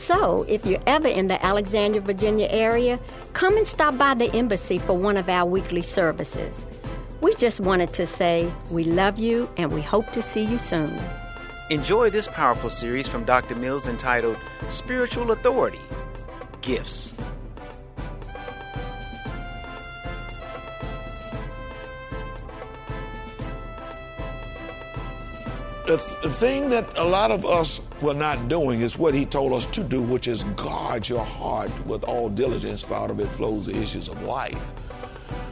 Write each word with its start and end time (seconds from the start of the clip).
So, 0.00 0.44
if 0.48 0.64
you're 0.64 0.82
ever 0.86 1.06
in 1.06 1.28
the 1.28 1.44
Alexandria, 1.44 2.00
Virginia 2.00 2.48
area, 2.50 2.98
come 3.34 3.58
and 3.58 3.66
stop 3.66 3.98
by 3.98 4.14
the 4.14 4.34
embassy 4.34 4.78
for 4.78 4.96
one 4.96 5.18
of 5.18 5.28
our 5.28 5.44
weekly 5.44 5.82
services. 5.82 6.64
We 7.20 7.34
just 7.34 7.60
wanted 7.60 7.92
to 7.92 8.06
say 8.06 8.50
we 8.70 8.84
love 8.84 9.18
you 9.18 9.48
and 9.58 9.70
we 9.70 9.82
hope 9.82 10.10
to 10.12 10.22
see 10.22 10.42
you 10.42 10.58
soon. 10.58 10.98
Enjoy 11.68 12.08
this 12.08 12.28
powerful 12.28 12.70
series 12.70 13.06
from 13.06 13.24
Dr. 13.24 13.54
Mills 13.56 13.88
entitled 13.88 14.38
Spiritual 14.70 15.32
Authority 15.32 15.82
Gifts. 16.62 17.12
The, 25.90 25.96
the 26.22 26.30
thing 26.30 26.70
that 26.70 26.86
a 26.98 27.04
lot 27.04 27.32
of 27.32 27.44
us 27.44 27.80
were 28.00 28.14
not 28.14 28.46
doing 28.46 28.80
is 28.80 28.96
what 28.96 29.12
he 29.12 29.24
told 29.24 29.52
us 29.52 29.66
to 29.66 29.82
do, 29.82 30.00
which 30.00 30.28
is 30.28 30.44
guard 30.54 31.08
your 31.08 31.24
heart 31.24 31.72
with 31.84 32.04
all 32.04 32.28
diligence, 32.28 32.80
for 32.80 32.94
out 32.94 33.10
of 33.10 33.18
it 33.18 33.26
flows 33.26 33.66
the 33.66 33.74
issues 33.74 34.08
of 34.08 34.22
life. 34.22 34.56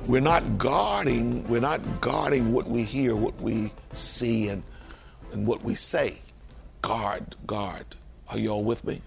We're 0.07 0.21
not 0.21 0.57
guarding, 0.57 1.45
we're 1.49 1.61
not 1.61 1.81
guarding 2.01 2.53
what 2.53 2.69
we 2.69 2.85
hear, 2.85 3.17
what 3.17 3.35
we 3.41 3.73
see, 3.95 4.49
and, 4.51 4.63
and 5.33 5.45
what 5.45 5.65
we 5.65 5.75
say. 5.75 6.21
Guard, 6.83 7.35
guard. 7.49 7.97
Are 8.29 8.39
y'all 8.39 8.63
with 8.63 8.85
me? 8.85 9.03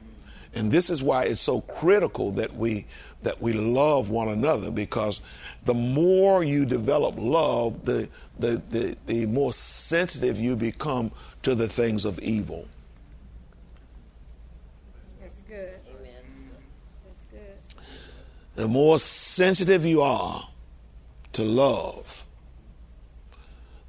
And 0.54 0.72
this 0.72 0.90
is 0.90 1.02
why 1.02 1.24
it's 1.24 1.42
so 1.42 1.62
critical 1.62 2.32
that 2.34 2.56
we 2.56 2.86
that 3.24 3.42
we 3.42 3.54
love 3.54 4.10
one 4.10 4.28
another 4.28 4.72
because 4.72 5.22
the 5.64 5.74
more 5.74 6.44
you 6.44 6.66
develop 6.66 7.16
love, 7.18 7.86
the 7.86 8.10
the, 8.40 8.62
the, 8.70 8.98
the 9.06 9.26
more 9.28 9.54
sensitive 9.54 10.40
you 10.40 10.56
become 10.56 11.12
to 11.44 11.56
the 11.56 11.68
things 11.68 12.06
of 12.06 12.20
evil. 12.20 12.68
That's 15.22 15.42
good. 15.42 15.76
Amen. 15.96 16.50
That's 17.06 17.24
good. 17.32 17.86
The 18.56 18.68
more 18.68 19.00
sensitive 19.00 19.86
you 19.86 20.02
are 20.02 20.50
to 21.34 21.44
love, 21.44 22.26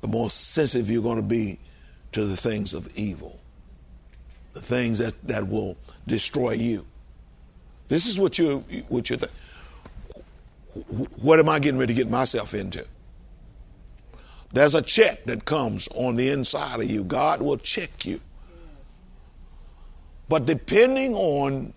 the 0.00 0.08
more 0.08 0.30
sensitive 0.30 0.90
you're 0.90 1.02
going 1.02 1.16
to 1.16 1.22
be 1.22 1.58
to 2.12 2.26
the 2.26 2.36
things 2.36 2.74
of 2.74 2.88
evil, 2.96 3.40
the 4.52 4.60
things 4.60 4.98
that, 4.98 5.14
that 5.26 5.48
will 5.48 5.76
destroy 6.06 6.52
you. 6.52 6.86
This 7.88 8.06
is 8.06 8.18
what 8.18 8.38
you 8.38 8.64
what 8.88 9.10
you 9.10 9.16
think. 9.16 9.32
What 11.20 11.38
am 11.38 11.48
I 11.48 11.58
getting 11.58 11.78
ready 11.78 11.92
to 11.92 11.98
get 11.98 12.10
myself 12.10 12.54
into? 12.54 12.86
There's 14.52 14.74
a 14.74 14.82
check 14.82 15.24
that 15.24 15.44
comes 15.44 15.88
on 15.94 16.16
the 16.16 16.30
inside 16.30 16.80
of 16.80 16.90
you. 16.90 17.04
God 17.04 17.40
will 17.40 17.58
check 17.58 18.04
you. 18.04 18.20
But 20.28 20.46
depending 20.46 21.14
on 21.14 21.72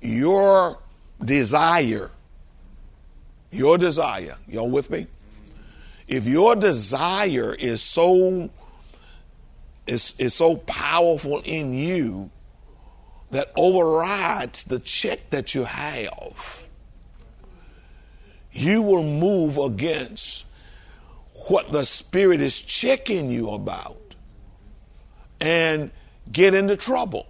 your 0.00 0.78
desire, 1.24 2.10
your 3.50 3.78
desire, 3.78 4.36
y'all 4.48 4.68
with 4.68 4.90
me? 4.90 5.06
If 6.08 6.26
your 6.26 6.56
desire 6.56 7.54
is 7.54 7.82
so 7.82 8.50
is, 9.86 10.14
is 10.18 10.34
so 10.34 10.56
powerful 10.56 11.40
in 11.44 11.74
you 11.74 12.30
that 13.32 13.50
overrides 13.56 14.64
the 14.64 14.78
check 14.78 15.30
that 15.30 15.54
you 15.54 15.64
have, 15.64 16.62
you 18.52 18.82
will 18.82 19.02
move 19.02 19.56
against 19.56 20.44
what 21.48 21.72
the 21.72 21.84
Spirit 21.84 22.42
is 22.42 22.60
checking 22.60 23.30
you 23.30 23.50
about 23.50 23.96
and 25.40 25.90
get 26.30 26.54
into 26.54 26.76
trouble. 26.76 27.26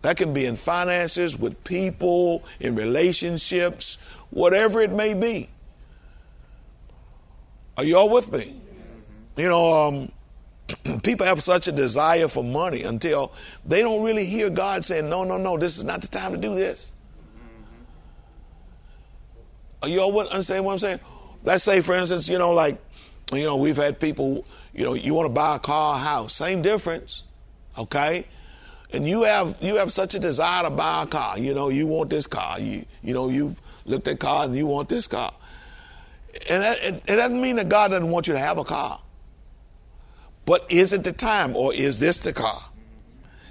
That 0.00 0.16
can 0.16 0.32
be 0.32 0.46
in 0.46 0.56
finances, 0.56 1.38
with 1.38 1.62
people, 1.62 2.42
in 2.58 2.74
relationships, 2.74 3.98
whatever 4.30 4.80
it 4.80 4.90
may 4.90 5.12
be. 5.12 5.48
Are 7.76 7.84
you 7.84 7.98
all 7.98 8.08
with 8.08 8.32
me? 8.32 8.56
You 9.36 9.48
know, 9.48 9.86
um, 9.86 10.12
people 11.02 11.26
have 11.26 11.42
such 11.42 11.68
a 11.68 11.72
desire 11.72 12.28
for 12.28 12.44
money 12.44 12.82
until 12.82 13.32
they 13.64 13.82
don't 13.82 14.02
really 14.02 14.24
hear 14.24 14.50
God 14.50 14.84
saying, 14.84 15.08
no, 15.08 15.24
no, 15.24 15.36
no, 15.36 15.56
this 15.56 15.78
is 15.78 15.84
not 15.84 16.02
the 16.02 16.08
time 16.08 16.32
to 16.32 16.38
do 16.38 16.54
this. 16.54 16.92
Are 19.82 19.88
you 19.88 20.00
all 20.00 20.20
understand 20.20 20.64
what 20.64 20.72
I'm 20.72 20.78
saying? 20.78 21.00
Let's 21.44 21.64
say, 21.64 21.80
for 21.80 21.94
instance, 21.94 22.28
you 22.28 22.38
know, 22.38 22.52
like, 22.52 22.80
you 23.32 23.44
know, 23.44 23.56
we've 23.56 23.76
had 23.76 23.98
people, 23.98 24.44
you 24.72 24.84
know, 24.84 24.94
you 24.94 25.12
want 25.12 25.26
to 25.26 25.32
buy 25.32 25.56
a 25.56 25.58
car, 25.58 25.96
a 25.96 25.98
house, 25.98 26.34
same 26.34 26.62
difference, 26.62 27.24
okay? 27.76 28.26
And 28.92 29.08
you 29.08 29.22
have 29.22 29.56
you 29.60 29.76
have 29.76 29.90
such 29.90 30.14
a 30.14 30.18
desire 30.18 30.64
to 30.64 30.70
buy 30.70 31.02
a 31.02 31.06
car. 31.06 31.38
You 31.38 31.54
know, 31.54 31.70
you 31.70 31.86
want 31.86 32.10
this 32.10 32.26
car. 32.26 32.60
You 32.60 32.84
you 33.02 33.14
know, 33.14 33.30
you 33.30 33.56
looked 33.86 34.06
at 34.06 34.20
car 34.20 34.44
and 34.44 34.54
you 34.54 34.66
want 34.66 34.88
this 34.88 35.06
car. 35.06 35.32
And 36.48 36.62
that, 36.62 36.78
it, 36.78 37.02
it 37.06 37.16
doesn't 37.16 37.40
mean 37.40 37.56
that 37.56 37.68
God 37.68 37.90
doesn't 37.90 38.10
want 38.10 38.26
you 38.26 38.34
to 38.34 38.38
have 38.38 38.58
a 38.58 38.64
car. 38.64 39.00
But 40.44 40.66
is 40.70 40.92
it 40.92 41.04
the 41.04 41.12
time 41.12 41.54
or 41.56 41.72
is 41.72 42.00
this 42.00 42.18
the 42.18 42.32
car? 42.32 42.58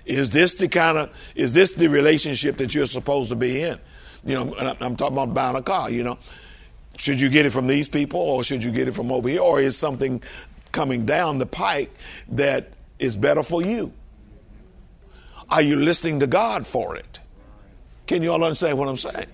Is 0.06 0.30
this 0.32 0.56
the 0.56 0.68
kind 0.68 0.98
of 0.98 1.16
is 1.36 1.54
this 1.54 1.72
the 1.74 1.88
relationship 1.88 2.58
that 2.58 2.74
you're 2.74 2.86
supposed 2.86 3.30
to 3.30 3.36
be 3.36 3.62
in? 3.62 3.80
You 4.26 4.36
know, 4.36 4.56
I'm 4.82 4.96
talking 4.96 5.18
about 5.18 5.34
buying 5.34 5.56
a 5.56 5.62
car. 5.62 5.90
You 5.90 6.04
know, 6.04 6.18
should 6.98 7.20
you 7.20 7.30
get 7.30 7.46
it 7.46 7.52
from 7.52 7.68
these 7.68 7.88
people 7.88 8.20
or 8.20 8.44
should 8.44 8.64
you 8.64 8.72
get 8.72 8.88
it 8.88 8.92
from 8.92 9.12
over 9.12 9.30
here, 9.30 9.42
or 9.42 9.62
is 9.62 9.78
something 9.78 10.22
coming 10.72 11.06
down 11.06 11.38
the 11.38 11.46
pike 11.46 11.92
that 12.30 12.72
is 13.00 13.16
better 13.16 13.44
for 13.44 13.62
you? 13.62 13.94
Are 15.50 15.62
you 15.62 15.76
listening 15.76 16.20
to 16.22 16.28
God 16.28 16.66
for 16.66 16.96
it? 16.96 17.20
Can 18.08 18.24
you 18.24 18.32
all 18.32 18.44
understand 18.44 18.78
what 18.78 18.88
I'm 18.88 18.98
saying? 18.98 19.28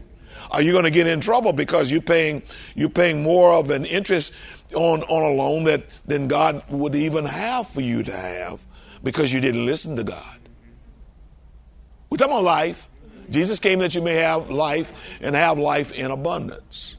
Are 0.52 0.62
you 0.62 0.72
going 0.72 0.86
to 0.86 0.92
get 0.92 1.08
in 1.08 1.20
trouble 1.20 1.54
because 1.54 1.92
you're 1.92 2.02
paying 2.02 2.42
you're 2.76 2.90
paying 2.90 3.22
more 3.22 3.54
of 3.54 3.70
an 3.70 3.86
interest 3.86 4.34
on 4.74 5.04
on 5.04 5.24
a 5.24 5.36
loan 5.36 5.64
that 5.66 5.84
than 6.06 6.28
God 6.28 6.64
would 6.70 6.96
even 6.96 7.26
have 7.26 7.68
for 7.70 7.82
you 7.82 8.04
to 8.04 8.12
have 8.12 8.60
because 9.04 9.32
you 9.32 9.40
didn't 9.40 9.66
listen 9.66 9.96
to 9.96 10.04
God? 10.04 10.40
We're 12.10 12.18
talking 12.18 12.34
about 12.34 12.44
life. 12.44 12.88
Jesus 13.30 13.60
came 13.60 13.80
that 13.80 13.94
you 13.94 14.02
may 14.02 14.16
have 14.16 14.50
life 14.50 14.92
and 15.22 15.36
have 15.36 15.60
life 15.60 15.92
in 15.92 16.12
abundance. 16.12 16.96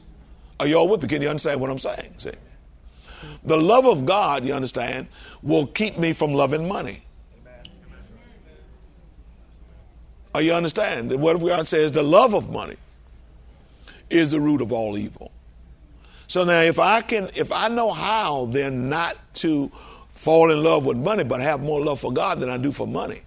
Are 0.59 0.67
you 0.67 0.75
all 0.75 0.87
with 0.87 1.01
me? 1.01 1.07
Can 1.07 1.21
you 1.21 1.29
understand 1.29 1.59
what 1.59 1.69
I'm 1.69 1.79
saying? 1.79 2.13
See? 2.17 2.31
The 3.43 3.57
love 3.57 3.85
of 3.85 4.05
God, 4.05 4.45
you 4.45 4.53
understand, 4.53 5.07
will 5.41 5.65
keep 5.65 5.97
me 5.97 6.13
from 6.13 6.33
loving 6.33 6.67
money. 6.67 7.03
Are 10.35 10.41
you 10.41 10.53
understand? 10.53 11.11
Word 11.19 11.37
of 11.37 11.45
God 11.45 11.67
says 11.67 11.91
the 11.91 12.03
love 12.03 12.33
of 12.33 12.49
money 12.49 12.75
is 14.09 14.31
the 14.31 14.39
root 14.39 14.61
of 14.61 14.71
all 14.71 14.97
evil. 14.97 15.31
So 16.29 16.43
now 16.43 16.61
if 16.61 16.77
I 16.77 17.01
can 17.01 17.27
if 17.35 17.51
I 17.51 17.69
know 17.69 17.91
how 17.91 18.45
then 18.45 18.87
not 18.87 19.17
to 19.35 19.69
fall 20.13 20.51
in 20.51 20.63
love 20.63 20.85
with 20.85 20.95
money 20.95 21.23
but 21.23 21.41
have 21.41 21.59
more 21.59 21.81
love 21.81 21.99
for 21.99 22.13
God 22.13 22.39
than 22.39 22.49
I 22.49 22.57
do 22.57 22.71
for 22.71 22.85
money. 22.85 23.21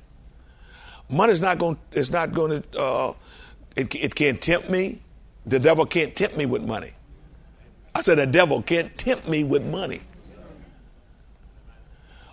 Money's 1.10 1.40
not 1.40 1.58
going 1.58 1.76
it's 1.90 2.10
not 2.10 2.32
going 2.32 2.62
to 2.62 2.78
uh, 2.80 3.14
it, 3.74 3.92
it 3.96 4.14
can't 4.14 4.40
tempt 4.40 4.70
me. 4.70 5.00
The 5.46 5.58
devil 5.58 5.84
can't 5.84 6.14
tempt 6.14 6.36
me 6.36 6.46
with 6.46 6.62
money. 6.62 6.92
I 7.92 8.02
said 8.02 8.18
the 8.18 8.26
devil 8.26 8.62
can't 8.62 8.96
tempt 8.96 9.28
me 9.28 9.42
with 9.42 9.64
money. 9.64 10.00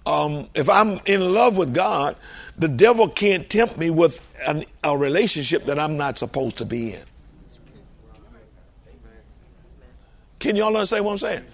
Um, 0.06 0.50
if 0.54 0.69
I'm 0.69 1.00
in 1.07 1.33
love 1.33 1.57
with 1.57 1.74
God, 1.74 2.16
the 2.60 2.68
devil 2.68 3.10
can't 3.10 3.50
tempt 3.50 3.75
me 3.80 3.89
with 3.89 4.21
an, 4.45 4.66
a 4.83 4.95
relationship 4.95 5.66
that 5.66 5.80
I'm 5.80 5.98
not 5.98 6.19
supposed 6.19 6.60
to 6.60 6.66
be 6.66 6.94
in. 6.94 7.08
Can 10.50 10.56
y'all 10.56 10.75
understand 10.75 11.06
what 11.06 11.12
I'm 11.12 11.18
saying? 11.19 11.46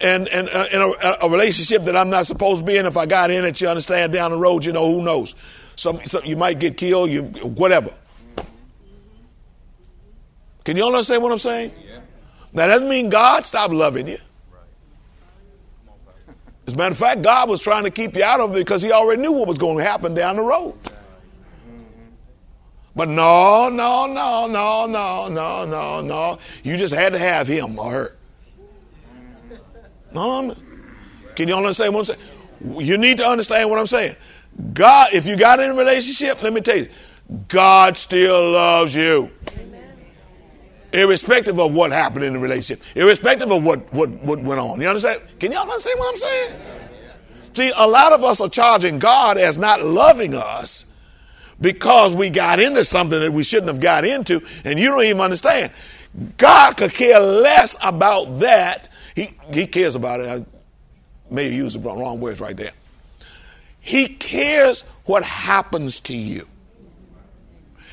And 0.00 0.26
and 0.26 0.48
uh, 0.48 0.66
in 0.72 0.80
a, 0.80 1.16
a, 1.24 1.30
relationship 1.30 1.84
that 1.84 1.96
I'm 1.96 2.10
not 2.10 2.26
supposed 2.26 2.58
to 2.58 2.64
be 2.66 2.76
in, 2.76 2.84
if 2.84 2.96
I 2.96 3.06
got 3.06 3.30
in 3.30 3.44
it, 3.44 3.60
you 3.60 3.68
understand, 3.68 4.12
down 4.12 4.32
the 4.32 4.38
road, 4.38 4.64
you 4.64 4.72
know, 4.72 4.90
who 4.90 5.04
knows? 5.04 5.36
Some, 5.76 6.04
some 6.04 6.24
you 6.24 6.36
might 6.36 6.58
get 6.58 6.76
killed, 6.76 7.10
you 7.10 7.22
whatever. 7.22 7.94
Can 10.64 10.76
y'all 10.76 10.92
understand 10.92 11.22
what 11.22 11.30
I'm 11.30 11.38
saying? 11.38 11.70
Yeah. 11.80 12.00
That 12.54 12.66
doesn't 12.66 12.88
mean 12.88 13.08
God 13.08 13.46
stopped 13.46 13.72
loving 13.72 14.08
you. 14.08 14.18
As 16.66 16.74
a 16.74 16.76
matter 16.76 16.90
of 16.90 16.98
fact, 16.98 17.22
God 17.22 17.48
was 17.48 17.62
trying 17.62 17.84
to 17.84 17.90
keep 17.92 18.16
you 18.16 18.24
out 18.24 18.40
of 18.40 18.50
it 18.56 18.58
because 18.58 18.82
He 18.82 18.90
already 18.90 19.22
knew 19.22 19.30
what 19.30 19.46
was 19.46 19.58
going 19.58 19.78
to 19.78 19.84
happen 19.84 20.12
down 20.12 20.34
the 20.34 20.42
road. 20.42 20.76
But 22.94 23.08
no, 23.08 23.68
no, 23.70 24.06
no, 24.06 24.46
no, 24.46 24.86
no, 24.86 25.28
no, 25.28 25.64
no, 25.64 26.00
no. 26.00 26.38
You 26.62 26.76
just 26.76 26.94
had 26.94 27.14
to 27.14 27.18
have 27.18 27.48
him 27.48 27.78
or 27.78 27.90
her. 27.90 28.16
No, 30.14 30.54
can 31.34 31.48
you 31.48 31.54
understand 31.54 31.94
what 31.94 32.00
I'm 32.00 32.16
saying? 32.16 32.20
You 32.78 32.98
need 32.98 33.16
to 33.18 33.26
understand 33.26 33.70
what 33.70 33.78
I'm 33.78 33.86
saying. 33.86 34.14
God, 34.74 35.14
if 35.14 35.26
you 35.26 35.36
got 35.36 35.58
in 35.60 35.70
a 35.70 35.74
relationship, 35.74 36.42
let 36.42 36.52
me 36.52 36.60
tell 36.60 36.76
you, 36.76 36.88
God 37.48 37.96
still 37.96 38.50
loves 38.50 38.94
you. 38.94 39.30
Irrespective 40.92 41.58
of 41.58 41.72
what 41.72 41.90
happened 41.90 42.26
in 42.26 42.34
the 42.34 42.38
relationship, 42.38 42.84
irrespective 42.94 43.50
of 43.50 43.64
what, 43.64 43.90
what, 43.94 44.10
what 44.22 44.42
went 44.42 44.60
on. 44.60 44.78
You 44.78 44.88
understand? 44.88 45.22
Can 45.40 45.50
y'all 45.50 45.62
understand 45.62 45.98
what 45.98 46.10
I'm 46.10 46.16
saying? 46.18 46.52
See, 47.54 47.72
a 47.74 47.86
lot 47.86 48.12
of 48.12 48.22
us 48.22 48.42
are 48.42 48.48
charging 48.50 48.98
God 48.98 49.38
as 49.38 49.56
not 49.56 49.82
loving 49.82 50.34
us 50.34 50.84
because 51.62 52.14
we 52.14 52.28
got 52.28 52.60
into 52.60 52.84
something 52.84 53.20
that 53.20 53.32
we 53.32 53.44
shouldn't 53.44 53.68
have 53.68 53.80
got 53.80 54.04
into, 54.04 54.42
and 54.64 54.78
you 54.78 54.88
don't 54.88 55.04
even 55.04 55.20
understand. 55.20 55.72
God 56.36 56.76
could 56.76 56.92
care 56.92 57.20
less 57.20 57.76
about 57.82 58.40
that. 58.40 58.90
He, 59.14 59.34
he 59.54 59.66
cares 59.66 59.94
about 59.94 60.20
it. 60.20 60.28
I 60.28 60.44
may 61.30 61.44
have 61.44 61.52
used 61.52 61.80
the 61.80 61.88
wrong 61.88 62.20
words 62.20 62.40
right 62.40 62.56
there. 62.56 62.72
He 63.80 64.08
cares 64.08 64.82
what 65.06 65.24
happens 65.24 66.00
to 66.00 66.16
you. 66.16 66.46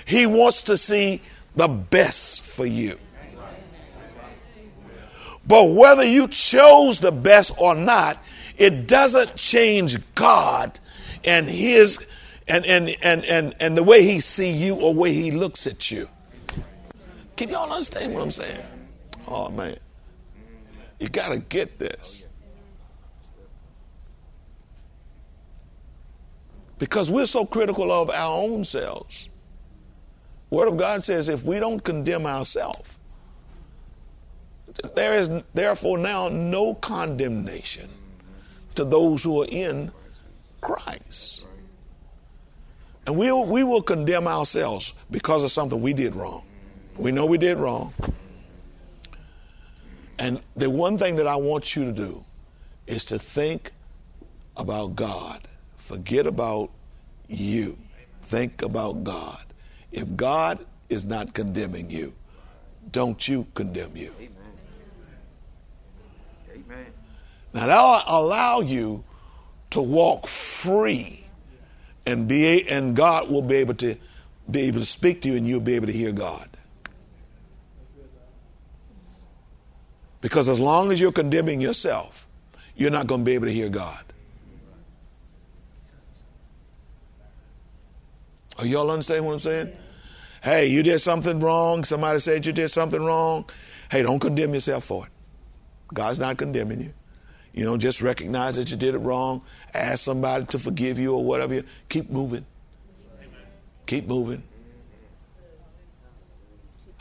He 0.06 0.26
wants 0.26 0.64
to 0.64 0.76
see 0.76 1.22
the 1.56 1.68
best 1.68 2.42
for 2.42 2.66
you. 2.66 2.98
But 5.48 5.72
whether 5.72 6.04
you 6.04 6.28
chose 6.28 7.00
the 7.00 7.12
best 7.12 7.52
or 7.58 7.74
not, 7.74 8.18
it 8.58 8.88
doesn't 8.88 9.36
change 9.36 9.98
God 10.14 10.80
and 11.24 11.50
his 11.50 12.06
and, 12.50 12.66
and, 12.66 12.96
and, 13.02 13.24
and, 13.26 13.56
and 13.60 13.78
the 13.78 13.84
way 13.84 14.04
he 14.04 14.20
see 14.20 14.52
you 14.52 14.76
or 14.76 14.94
way 14.94 15.14
he 15.14 15.32
looks 15.32 15.68
at 15.68 15.92
you. 15.92 16.10
Can 17.38 17.50
y'all 17.50 17.72
understand 17.72 18.14
what 18.14 18.24
I'm 18.24 18.32
saying? 18.32 18.62
Oh 19.28 19.50
man. 19.50 19.78
You 21.00 21.08
got 21.08 21.30
to 21.30 21.40
get 21.40 21.80
this. 21.80 22.26
Because 26.80 27.12
we're 27.12 27.26
so 27.26 27.46
critical 27.46 27.92
of 27.92 28.10
our 28.10 28.38
own 28.38 28.66
selves. 28.66 29.30
Word 30.50 30.68
of 30.68 30.78
God 30.78 31.04
says 31.04 31.30
if 31.30 31.44
we 31.44 31.60
don't 31.60 31.82
condemn 31.82 32.26
ourselves, 32.26 32.90
there 34.96 35.16
is 35.16 35.30
therefore 35.54 35.98
now 35.98 36.30
no 36.30 36.74
condemnation 36.74 37.90
to 38.76 38.86
those 38.86 39.24
who 39.24 39.44
are 39.44 39.48
in 39.50 39.92
Christ. 40.62 41.46
And 43.10 43.18
we 43.18 43.32
will, 43.32 43.44
we 43.44 43.64
will 43.64 43.82
condemn 43.82 44.28
ourselves 44.28 44.94
because 45.10 45.44
of 45.44 45.52
something 45.52 45.82
we 45.82 45.94
did 45.94 46.14
wrong. 46.14 46.44
We 46.96 47.12
know 47.12 47.26
we 47.26 47.40
did 47.40 47.58
wrong. 47.58 47.92
And 50.20 50.40
the 50.56 50.70
one 50.70 50.96
thing 50.96 51.16
that 51.16 51.26
I 51.26 51.36
want 51.36 51.76
you 51.76 51.86
to 51.86 51.92
do 51.92 52.24
is 52.86 53.06
to 53.06 53.18
think 53.18 53.72
about 54.58 54.96
God. 54.96 55.48
Forget 55.78 56.28
about 56.28 56.70
you. 57.28 57.80
Think 58.22 58.62
about 58.62 59.04
God. 59.04 59.44
If 59.92 60.16
God 60.16 60.64
is 60.90 61.04
not 61.04 61.34
condemning 61.34 61.90
you, 61.90 62.14
don't 62.92 63.28
you 63.28 63.48
condemn 63.56 63.98
you. 63.98 64.14
Amen. 66.52 66.86
Now 67.56 67.66
that'll 67.66 68.04
allow 68.06 68.60
you 68.60 69.04
to 69.72 69.82
walk 69.82 70.28
free 70.28 71.26
and 72.06 72.28
be 72.28 72.68
and 72.68 72.96
God 72.96 73.30
will 73.30 73.42
be 73.42 73.56
able 73.56 73.76
to 73.76 73.96
be 74.50 74.62
able 74.62 74.80
to 74.80 74.86
speak 74.86 75.22
to 75.22 75.30
you 75.30 75.38
and 75.38 75.48
you'll 75.48 75.60
be 75.60 75.76
able 75.76 75.88
to 75.88 75.94
hear 75.94 76.12
God. 76.12 76.50
Because 80.22 80.50
as 80.50 80.60
long 80.60 80.92
as 80.92 81.00
you're 81.00 81.12
condemning 81.12 81.62
yourself, 81.62 82.28
you're 82.76 82.92
not 82.92 83.08
going 83.08 83.22
to 83.22 83.26
be 83.26 83.34
able 83.34 83.46
to 83.46 83.54
hear 83.54 83.70
God. 83.70 84.04
Are 88.58 88.66
y'all 88.66 88.92
understand 88.92 89.26
what 89.26 89.34
I'm 89.34 89.40
saying? 89.40 89.72
Hey, 90.44 90.68
you 90.68 90.84
did 90.84 91.00
something 91.00 91.40
wrong. 91.40 91.84
Somebody 91.84 92.20
said 92.20 92.46
you 92.46 92.52
did 92.52 92.70
something 92.70 93.02
wrong. 93.02 93.50
Hey, 93.90 94.04
don't 94.04 94.20
condemn 94.20 94.54
yourself 94.54 94.84
for 94.84 95.06
it. 95.06 95.12
God's 95.94 96.20
not 96.20 96.38
condemning 96.38 96.82
you. 96.82 96.94
You 97.54 97.66
know, 97.66 97.78
just 97.78 98.02
recognize 98.02 98.56
that 98.56 98.70
you 98.72 98.78
did 98.78 98.96
it 98.96 99.00
wrong. 99.00 99.42
Ask 99.74 100.04
somebody 100.04 100.46
to 100.46 100.60
forgive 100.60 101.00
you 101.00 101.16
or 101.16 101.24
whatever. 101.24 101.64
Keep 101.90 102.10
moving. 102.10 102.46
Keep 103.86 104.08
moving. 104.08 104.44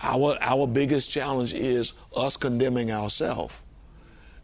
Our, 0.02 0.38
our 0.40 0.66
biggest 0.66 1.10
challenge 1.10 1.52
is 1.52 1.92
us 2.14 2.36
condemning 2.36 2.92
ourselves. 2.92 3.52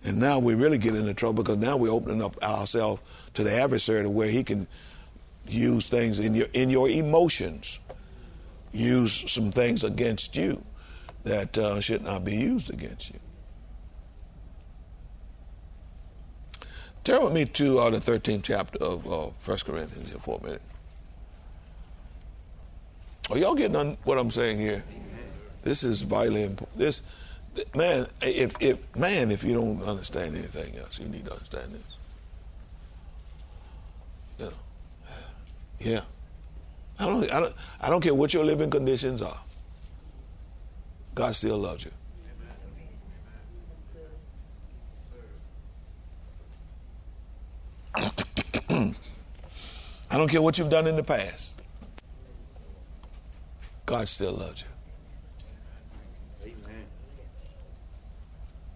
And 0.05 0.19
now 0.19 0.39
we 0.39 0.55
really 0.55 0.77
get 0.77 0.95
into 0.95 1.15
trouble 1.15 1.43
because 1.43 1.57
now 1.57 1.77
we're 1.77 1.93
opening 1.93 2.23
up 2.23 2.43
ourselves 2.43 3.01
to 3.35 3.45
the 3.45 3.53
adversary 3.53 4.03
to 4.03 4.11
where 4.11 4.29
he 4.29 4.45
can 4.45 4.67
use 5.47 5.89
things 5.89 6.19
in 6.19 6.35
your 6.35 6.49
in 6.53 6.71
your 6.71 6.89
emotions, 6.89 7.79
use 8.73 9.31
some 9.31 9.51
things 9.51 9.85
against 9.85 10.37
you 10.37 10.63
that 11.25 11.57
uh, 11.57 11.81
should 11.81 12.03
not 12.03 12.25
be 12.25 12.37
used 12.37 12.71
against 12.71 13.11
you. 13.11 13.19
Turn 17.05 17.23
with 17.23 17.35
me 17.35 17.45
to 17.45 17.79
uh, 17.81 17.91
the 17.91 17.99
13th 17.99 18.45
chapter 18.45 18.83
of 18.83 19.07
uh, 19.07 19.27
1 19.45 19.59
Corinthians 19.59 20.09
here 20.09 20.19
for 20.19 20.41
a 20.41 20.45
minute. 20.45 20.63
Are 23.31 23.37
y'all 23.37 23.55
getting 23.55 23.77
on 23.77 23.99
what 24.05 24.19
I'm 24.19 24.31
saying 24.31 24.59
here? 24.59 24.83
This 25.63 25.83
is 25.83 26.01
vitally 26.01 26.45
important. 26.45 26.79
This, 26.79 27.03
man, 27.75 28.07
if, 28.23 28.55
if 28.61 28.97
man, 28.97 29.31
if 29.31 29.45
you 29.45 29.53
don't 29.53 29.83
understand 29.83 30.37
anything 30.37 30.79
else, 30.79 30.99
you 30.99 31.07
need 31.07 31.27
to 31.27 31.33
understand 31.33 31.73
this. 31.73 31.83
Yeah, 34.39 35.91
yeah. 35.93 36.01
I 36.99 37.07
don't, 37.07 37.31
I 37.31 37.41
don't, 37.41 37.55
I 37.83 37.91
don't 37.91 38.01
care 38.01 38.15
what 38.15 38.33
your 38.33 38.45
living 38.45 38.71
conditions 38.71 39.21
are. 39.21 39.41
God 41.15 41.35
still 41.35 41.59
loves 41.59 41.85
you. 41.85 41.91
I 47.97 48.95
don't 50.11 50.29
care 50.29 50.43
what 50.43 50.59
you've 50.59 50.71
done 50.71 50.87
in 50.87 50.97
the 50.97 51.03
past. 51.03 51.61
God 53.87 54.09
still 54.09 54.33
loves 54.33 54.63
you. 54.63 54.69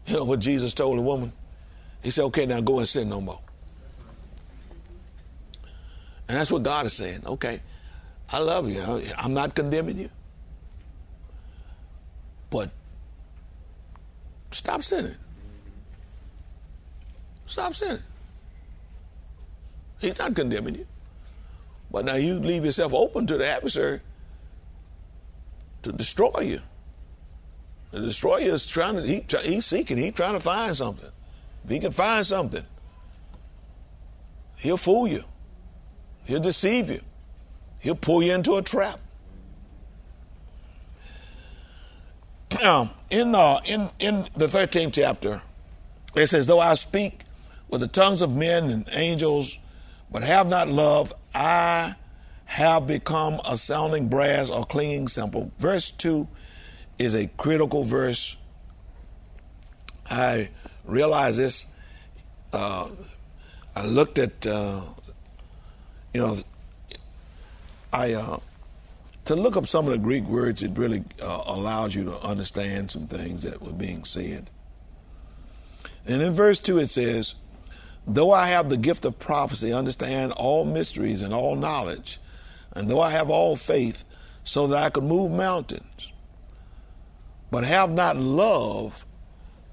You 0.06 0.14
know 0.14 0.24
what 0.24 0.40
Jesus 0.40 0.72
told 0.72 0.96
the 0.96 1.02
woman? 1.02 1.32
He 2.02 2.10
said, 2.10 2.24
okay, 2.24 2.46
now 2.46 2.60
go 2.60 2.78
and 2.78 2.88
sin 2.88 3.10
no 3.10 3.20
more. 3.20 3.40
And 6.28 6.36
that's 6.36 6.50
what 6.50 6.62
God 6.62 6.86
is 6.86 6.94
saying. 6.94 7.22
Okay, 7.26 7.60
I 8.30 8.38
love 8.38 8.70
you. 8.70 8.82
I'm 9.16 9.34
not 9.34 9.54
condemning 9.54 9.98
you. 9.98 10.10
But 12.50 12.70
stop 14.50 14.82
sinning. 14.82 15.16
Stop 17.46 17.74
sinning. 17.74 18.02
He's 19.98 20.18
not 20.18 20.34
condemning 20.34 20.76
you. 20.76 20.86
But 21.90 22.04
now 22.04 22.14
you 22.14 22.34
leave 22.34 22.64
yourself 22.64 22.92
open 22.92 23.26
to 23.28 23.36
the 23.36 23.48
adversary 23.48 24.00
to 25.82 25.92
destroy 25.92 26.40
you. 26.40 26.60
The 27.90 28.00
destroyer 28.00 28.52
is 28.52 28.66
trying 28.66 28.96
to, 28.96 29.02
he, 29.02 29.24
he's 29.42 29.64
seeking, 29.64 29.96
he's 29.96 30.12
trying 30.12 30.34
to 30.34 30.40
find 30.40 30.76
something. 30.76 31.08
If 31.64 31.70
he 31.70 31.78
can 31.80 31.92
find 31.92 32.26
something, 32.26 32.64
he'll 34.56 34.76
fool 34.76 35.08
you. 35.08 35.24
He'll 36.26 36.40
deceive 36.40 36.90
you. 36.90 37.00
He'll 37.78 37.94
pull 37.94 38.22
you 38.22 38.34
into 38.34 38.56
a 38.56 38.62
trap. 38.62 39.00
Now, 42.60 42.92
in 43.10 43.32
the, 43.32 43.60
in, 43.66 43.90
in 43.98 44.28
the 44.36 44.46
13th 44.46 44.92
chapter, 44.94 45.42
it 46.14 46.26
says, 46.26 46.46
Though 46.46 46.60
I 46.60 46.74
speak 46.74 47.20
with 47.68 47.80
the 47.80 47.86
tongues 47.86 48.20
of 48.20 48.34
men 48.34 48.70
and 48.70 48.88
angels, 48.92 49.58
but 50.10 50.22
have 50.22 50.48
not 50.48 50.68
love, 50.68 51.12
I 51.34 51.94
have 52.46 52.86
become 52.86 53.40
a 53.44 53.56
sounding 53.56 54.08
brass 54.08 54.48
or 54.48 54.64
clinging 54.64 55.08
cymbal. 55.08 55.52
Verse 55.58 55.90
2 55.90 56.26
is 56.98 57.14
a 57.14 57.26
critical 57.36 57.84
verse. 57.84 58.36
I 60.10 60.48
realize 60.84 61.36
this. 61.36 61.66
Uh, 62.52 62.88
I 63.76 63.84
looked 63.84 64.18
at, 64.18 64.46
uh, 64.46 64.80
you 66.14 66.20
know, 66.20 66.38
I 67.92 68.14
uh, 68.14 68.38
to 69.26 69.36
look 69.36 69.56
up 69.56 69.66
some 69.66 69.84
of 69.84 69.92
the 69.92 69.98
Greek 69.98 70.24
words. 70.24 70.62
It 70.62 70.70
really 70.76 71.04
uh, 71.22 71.42
allows 71.46 71.94
you 71.94 72.04
to 72.04 72.18
understand 72.26 72.90
some 72.90 73.06
things 73.06 73.42
that 73.42 73.62
were 73.62 73.72
being 73.72 74.04
said. 74.04 74.48
And 76.06 76.22
in 76.22 76.32
verse 76.32 76.58
two, 76.58 76.78
it 76.78 76.88
says, 76.88 77.34
Though 78.08 78.32
I 78.32 78.48
have 78.48 78.70
the 78.70 78.78
gift 78.78 79.04
of 79.04 79.18
prophecy, 79.18 79.72
understand 79.72 80.32
all 80.32 80.64
mysteries 80.64 81.20
and 81.20 81.34
all 81.34 81.54
knowledge, 81.54 82.18
and 82.72 82.88
though 82.88 83.02
I 83.02 83.10
have 83.10 83.28
all 83.28 83.54
faith, 83.54 84.02
so 84.44 84.66
that 84.68 84.82
I 84.82 84.88
could 84.88 85.04
move 85.04 85.30
mountains, 85.30 86.10
but 87.50 87.64
have 87.64 87.90
not 87.90 88.16
love, 88.16 89.04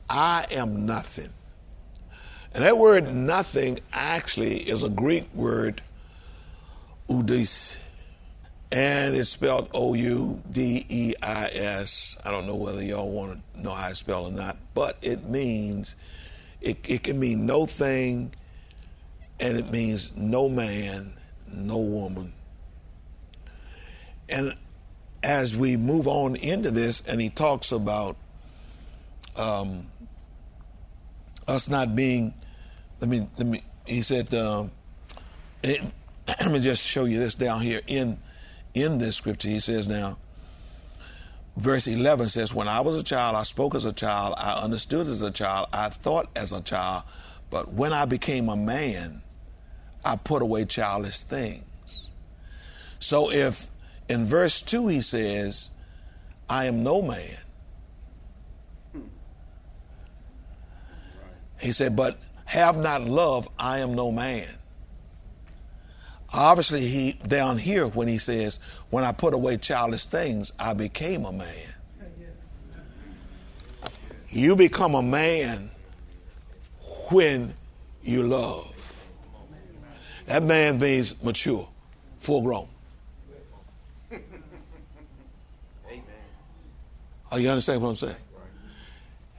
I 0.10 0.46
am 0.52 0.86
nothing. 0.86 1.30
And 2.54 2.66
that 2.66 2.78
word 2.78 3.14
nothing 3.14 3.80
actually 3.94 4.58
is 4.70 4.84
a 4.84 4.90
Greek 4.90 5.34
word, 5.34 5.82
oudeis, 7.10 7.78
and 8.70 9.16
it's 9.16 9.30
spelled 9.30 9.70
O 9.74 9.94
U 9.94 10.42
D 10.52 10.86
E 10.90 11.14
I 11.22 11.46
S. 11.54 12.18
I 12.26 12.32
don't 12.32 12.48
know 12.48 12.56
whether 12.56 12.84
y'all 12.84 13.10
want 13.10 13.42
to 13.54 13.62
know 13.62 13.72
how 13.72 13.88
it's 13.90 14.00
spelled 14.00 14.34
or 14.34 14.36
not, 14.36 14.58
but 14.74 14.98
it 15.02 15.24
means 15.30 15.96
it, 16.66 16.80
it 16.84 17.04
can 17.04 17.20
mean 17.20 17.46
no 17.46 17.68
thing, 17.68 18.34
and 19.40 19.58
it 19.58 19.72
means 19.72 20.12
no 20.16 20.50
man, 20.50 21.14
no 21.48 21.78
woman. 21.78 22.34
And 24.28 24.56
as 25.22 25.56
we 25.56 25.78
move 25.78 26.08
on 26.08 26.36
into 26.36 26.72
this, 26.72 27.04
and 27.06 27.22
he 27.22 27.30
talks 27.30 27.72
about 27.72 28.18
um, 29.36 29.86
us 31.48 31.70
not 31.70 31.96
being, 31.96 32.34
let 33.00 33.10
me, 33.12 33.28
let 33.38 33.46
me, 33.46 33.64
he 33.86 34.02
said, 34.02 34.34
um, 34.34 34.72
it, 35.62 35.82
let 36.28 36.52
me 36.52 36.60
just 36.60 36.86
show 36.86 37.06
you 37.06 37.20
this 37.20 37.36
down 37.36 37.62
here 37.62 37.82
in 37.86 38.18
in 38.74 38.98
this 38.98 39.16
scripture. 39.16 39.50
He 39.50 39.60
says 39.60 39.88
now, 39.88 40.18
verse 41.56 41.88
11 41.88 42.30
says, 42.30 42.54
When 42.54 42.68
I 42.68 42.82
was 42.82 42.96
a 42.96 43.04
child, 43.04 43.36
I 43.36 43.44
spoke 43.44 43.76
as 43.76 43.86
a 43.86 43.94
child, 43.94 44.36
I 44.38 44.62
understood 44.62 45.08
as 45.08 45.22
a 45.22 45.32
child, 45.32 45.68
I 45.74 45.90
thought 45.90 46.30
as 46.36 46.52
a 46.52 46.62
child, 46.62 47.04
but 47.50 47.74
when 47.74 47.94
I 47.94 48.06
became 48.06 48.50
a 48.50 48.56
man, 48.56 49.22
I 50.04 50.16
put 50.16 50.42
away 50.42 50.66
childish 50.66 51.22
things. 51.22 51.64
So 53.00 53.32
if 53.32 53.68
in 54.10 54.26
verse 54.26 54.62
2 54.62 54.88
he 54.88 55.02
says, 55.02 55.70
I 56.50 56.66
am 56.66 56.84
no 56.84 57.02
man, 57.02 57.38
he 61.60 61.72
said, 61.72 61.96
but 61.96 62.20
have 62.46 62.78
not 62.78 63.04
love, 63.04 63.50
I 63.58 63.80
am 63.80 63.96
no 63.96 64.12
man. 64.12 64.48
Obviously, 66.38 66.88
he 66.88 67.14
down 67.28 67.58
here 67.58 67.88
when 67.88 68.08
he 68.08 68.18
says, 68.18 68.60
"When 68.90 69.04
I 69.04 69.12
put 69.14 69.34
away 69.34 69.58
childish 69.58 70.06
things, 70.06 70.52
I 70.60 70.74
became 70.74 71.26
a 71.26 71.32
man." 71.32 71.74
You 74.30 74.58
become 74.58 74.96
a 74.96 75.02
man 75.02 75.72
when 77.10 77.54
you 78.04 78.24
love. 78.24 78.74
That 80.26 80.44
man 80.44 80.80
means 80.80 81.22
mature, 81.24 81.68
full 82.20 82.42
grown. 82.42 82.68
Are 87.32 87.38
oh, 87.38 87.38
you 87.38 87.50
understand 87.50 87.82
what 87.82 87.90
I'm 87.90 87.96
saying? 87.96 88.16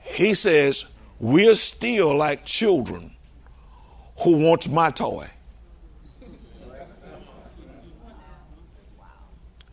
He 0.01 0.33
says, 0.33 0.85
We're 1.19 1.55
still 1.55 2.15
like 2.15 2.45
children 2.45 3.11
who 4.19 4.37
wants 4.37 4.67
my 4.67 4.91
toy. 4.91 5.29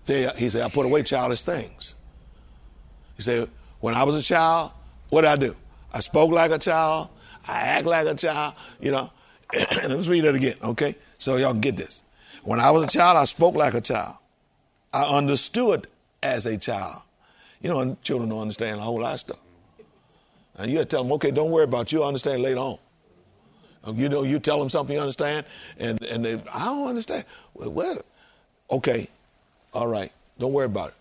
He 0.07 0.51
said, 0.51 0.63
I 0.63 0.69
put 0.69 0.87
away 0.87 1.03
childish 1.03 1.43
things. 1.43 1.95
He 3.17 3.23
said, 3.23 3.49
when 3.81 3.95
I 3.95 4.05
was 4.05 4.17
a 4.17 4.23
child, 4.23 4.73
what 5.09 5.23
did 5.23 5.31
I 5.31 5.37
do? 5.37 5.57
I 5.93 6.01
spoke 6.01 6.31
like 6.31 6.51
a 6.51 6.59
child. 6.59 7.09
I 7.47 7.61
act 7.61 7.87
like 7.87 8.07
a 8.07 8.15
child. 8.15 8.55
You 8.81 8.91
know, 8.91 9.11
let's 9.53 10.09
read 10.09 10.25
that 10.25 10.35
again, 10.35 10.57
okay? 10.63 10.97
So 11.19 11.37
y'all 11.37 11.55
get 11.55 11.77
this. 11.77 12.03
When 12.43 12.61
I 12.61 12.71
was 12.71 12.83
a 12.83 12.87
child, 12.87 13.17
I 13.17 13.25
spoke 13.25 13.55
like 13.55 13.75
a 13.75 13.81
child. 13.81 14.17
I 14.93 15.05
understood 15.05 15.87
as 16.23 16.47
a 16.47 16.59
child. 16.59 17.03
You 17.61 17.71
know, 17.71 17.97
children 18.03 18.29
don't 18.29 18.41
understand 18.41 18.81
a 18.81 18.83
whole 18.83 19.01
lot 19.01 19.15
of 19.15 19.21
stuff. 19.21 19.39
And 20.57 20.71
you 20.71 20.85
tell 20.85 21.03
them, 21.03 21.13
okay, 21.13 21.31
don't 21.31 21.51
worry 21.51 21.65
about. 21.65 21.91
You'll 21.91 22.05
understand 22.05 22.43
later 22.43 22.61
on. 22.61 22.79
You 23.95 24.09
know, 24.09 24.23
you 24.23 24.39
tell 24.39 24.59
them 24.59 24.71
something 24.71 24.95
you 24.95 25.01
understand, 25.01 25.45
and, 25.79 26.03
and 26.05 26.25
they, 26.25 26.43
I 26.53 26.65
don't 26.67 26.89
understand. 26.89 27.25
Well, 27.53 28.03
okay, 28.71 29.09
all 29.75 29.89
right. 29.89 30.13
Don't 30.39 30.53
worry 30.53 30.67
about 30.67 30.91
it. 30.91 30.95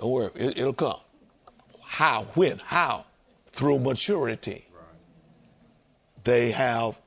Don't 0.00 0.10
worry. 0.10 0.30
It, 0.34 0.56
will 0.56 0.72
come. 0.72 0.98
How? 1.84 2.26
When? 2.34 2.58
How? 2.58 3.04
Through 3.52 3.80
maturity. 3.80 4.64
They 6.24 6.50
have 6.50 6.98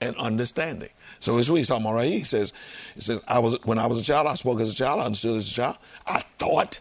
an 0.00 0.14
understanding. 0.16 0.90
So 1.20 1.38
it's 1.38 1.48
what 1.48 1.56
he's 1.56 1.68
talking 1.68 1.84
about 1.84 1.94
right 1.94 2.08
here. 2.08 2.18
He 2.18 2.24
says, 2.24 2.52
he 2.94 3.00
says, 3.00 3.22
I 3.26 3.38
was 3.38 3.58
when 3.64 3.78
I 3.78 3.86
was 3.86 3.98
a 3.98 4.02
child, 4.02 4.26
I 4.26 4.34
spoke 4.34 4.60
as 4.60 4.70
a 4.70 4.74
child, 4.74 5.00
I 5.00 5.06
understood 5.06 5.36
as 5.36 5.50
a 5.50 5.54
child, 5.54 5.78
I 6.06 6.20
thought 6.38 6.78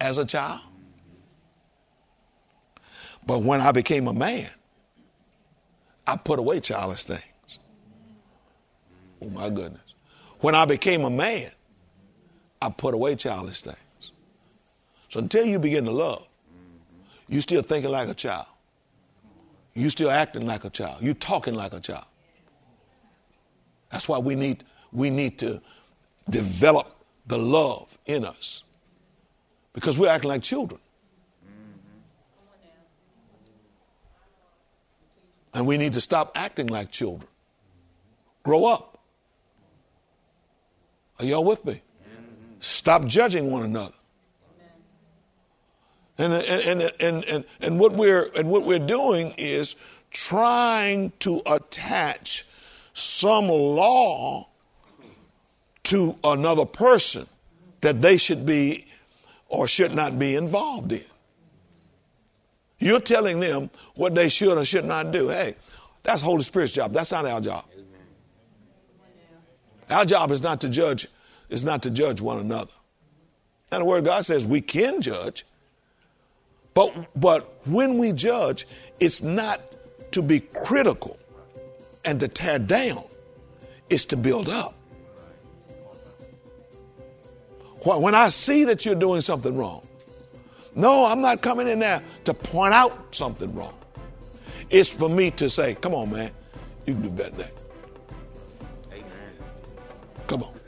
as 0.00 0.18
a 0.18 0.24
child. 0.24 0.60
But 3.26 3.42
when 3.42 3.60
I 3.60 3.72
became 3.72 4.06
a 4.06 4.12
man, 4.12 4.50
I 6.06 6.16
put 6.16 6.38
away 6.38 6.60
childish 6.60 7.04
things. 7.04 7.58
Oh 9.22 9.30
my 9.30 9.48
goodness. 9.48 9.83
When 10.40 10.54
I 10.54 10.64
became 10.64 11.04
a 11.04 11.10
man, 11.10 11.50
I 12.60 12.68
put 12.70 12.94
away 12.94 13.16
childish 13.16 13.62
things. 13.62 13.76
So 15.08 15.20
until 15.20 15.44
you 15.44 15.58
begin 15.58 15.84
to 15.84 15.90
love, 15.90 16.26
you 17.28 17.40
still 17.40 17.62
thinking 17.62 17.90
like 17.90 18.08
a 18.08 18.14
child. 18.14 18.46
You 19.74 19.90
still 19.90 20.10
acting 20.10 20.46
like 20.46 20.64
a 20.64 20.70
child. 20.70 21.02
You 21.02 21.14
talking 21.14 21.54
like 21.54 21.72
a 21.72 21.80
child. 21.80 22.06
That's 23.90 24.08
why 24.08 24.18
we 24.18 24.34
need 24.34 24.64
we 24.92 25.10
need 25.10 25.38
to 25.40 25.60
develop 26.30 26.96
the 27.26 27.38
love 27.38 27.98
in 28.06 28.24
us. 28.24 28.62
Because 29.72 29.98
we're 29.98 30.08
acting 30.08 30.28
like 30.28 30.42
children. 30.42 30.80
And 35.52 35.66
we 35.66 35.76
need 35.76 35.92
to 35.92 36.00
stop 36.00 36.32
acting 36.34 36.66
like 36.68 36.90
children. 36.90 37.28
Grow 38.42 38.64
up. 38.64 38.93
Are 41.18 41.24
y'all 41.24 41.44
with 41.44 41.64
me? 41.64 41.82
Stop 42.60 43.06
judging 43.06 43.50
one 43.50 43.62
another. 43.62 43.94
And, 46.16 46.32
and, 46.32 46.82
and, 46.82 46.92
and, 47.00 47.24
and, 47.24 47.44
and, 47.60 47.78
what 47.78 47.92
we're, 47.92 48.30
and 48.36 48.48
what 48.48 48.64
we're 48.64 48.78
doing 48.78 49.34
is 49.36 49.74
trying 50.12 51.12
to 51.20 51.42
attach 51.44 52.46
some 52.94 53.48
law 53.48 54.48
to 55.84 56.16
another 56.22 56.64
person 56.64 57.26
that 57.80 58.00
they 58.00 58.16
should 58.16 58.46
be 58.46 58.86
or 59.48 59.66
should 59.68 59.92
not 59.92 60.18
be 60.18 60.36
involved 60.36 60.92
in. 60.92 61.02
You're 62.78 63.00
telling 63.00 63.40
them 63.40 63.70
what 63.94 64.14
they 64.14 64.28
should 64.28 64.56
or 64.56 64.64
should 64.64 64.84
not 64.84 65.10
do. 65.10 65.28
Hey, 65.28 65.56
that's 66.02 66.22
Holy 66.22 66.42
Spirit's 66.42 66.72
job. 66.72 66.92
That's 66.92 67.10
not 67.10 67.26
our 67.26 67.40
job. 67.40 67.64
Our 69.90 70.04
job 70.04 70.30
is 70.30 70.42
not 70.42 70.60
to 70.62 70.68
judge, 70.68 71.06
is 71.48 71.64
not 71.64 71.82
to 71.82 71.90
judge 71.90 72.20
one 72.20 72.38
another. 72.38 72.72
And 73.70 73.82
the 73.82 73.84
word 73.84 73.98
of 73.98 74.04
God 74.04 74.24
says 74.24 74.46
we 74.46 74.60
can 74.60 75.00
judge, 75.00 75.44
but 76.74 76.92
but 77.18 77.66
when 77.66 77.98
we 77.98 78.12
judge, 78.12 78.66
it's 79.00 79.22
not 79.22 79.60
to 80.12 80.22
be 80.22 80.40
critical 80.40 81.18
and 82.04 82.20
to 82.20 82.28
tear 82.28 82.58
down, 82.58 83.04
it's 83.90 84.04
to 84.06 84.16
build 84.16 84.48
up. 84.48 84.74
When 87.82 88.14
I 88.14 88.30
see 88.30 88.64
that 88.64 88.86
you're 88.86 88.94
doing 88.94 89.20
something 89.20 89.54
wrong, 89.56 89.86
no, 90.74 91.04
I'm 91.04 91.20
not 91.20 91.42
coming 91.42 91.68
in 91.68 91.80
there 91.80 92.02
to 92.24 92.32
point 92.32 92.72
out 92.72 93.14
something 93.14 93.54
wrong. 93.54 93.74
It's 94.70 94.88
for 94.88 95.08
me 95.08 95.30
to 95.32 95.50
say, 95.50 95.74
come 95.74 95.94
on, 95.94 96.10
man, 96.10 96.30
you 96.86 96.94
can 96.94 97.02
do 97.02 97.10
better 97.10 97.30
than 97.30 97.38
that. 97.38 97.63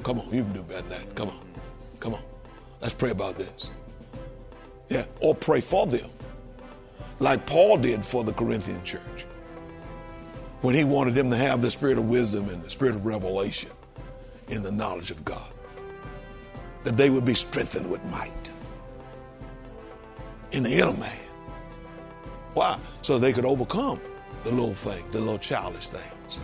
Come 0.07 0.21
on, 0.21 0.33
you 0.33 0.45
can 0.45 0.53
do 0.53 0.63
better 0.63 0.83
than 0.83 0.91
that. 0.91 1.15
Come 1.17 1.31
on, 1.31 1.41
come 1.99 2.15
on. 2.15 2.23
Let's 2.81 2.95
pray 2.95 3.11
about 3.11 3.37
this. 3.37 3.71
Yeah, 4.89 5.05
or 5.21 5.35
pray 5.35 5.61
for 5.61 5.85
them, 5.85 6.09
like 7.19 7.45
Paul 7.45 7.77
did 7.79 8.07
for 8.07 8.23
the 8.23 8.33
Corinthian 8.33 8.85
church 8.85 9.27
when 10.61 10.77
he 10.77 10.85
wanted 10.85 11.17
them 11.17 11.29
to 11.31 11.37
have 11.37 11.61
the 11.61 11.73
spirit 11.73 11.99
of 11.99 12.09
wisdom 12.09 12.49
and 12.51 12.63
the 12.63 12.71
spirit 12.71 12.95
of 12.95 13.05
revelation 13.05 13.71
in 14.47 14.63
the 14.63 14.71
knowledge 14.71 15.11
of 15.11 15.25
God 15.25 15.53
that 16.85 16.97
they 16.97 17.11
would 17.11 17.25
be 17.25 17.35
strengthened 17.35 17.91
with 17.91 18.05
might 18.05 18.53
in 20.53 20.63
the 20.63 20.71
inner 20.73 20.93
man. 20.93 21.29
Why? 22.55 22.79
So 23.03 23.19
they 23.19 23.33
could 23.33 23.45
overcome 23.45 24.01
the 24.45 24.53
little 24.53 24.77
things, 24.77 25.11
the 25.11 25.19
little 25.19 25.41
childish 25.41 25.89
things. 25.89 26.39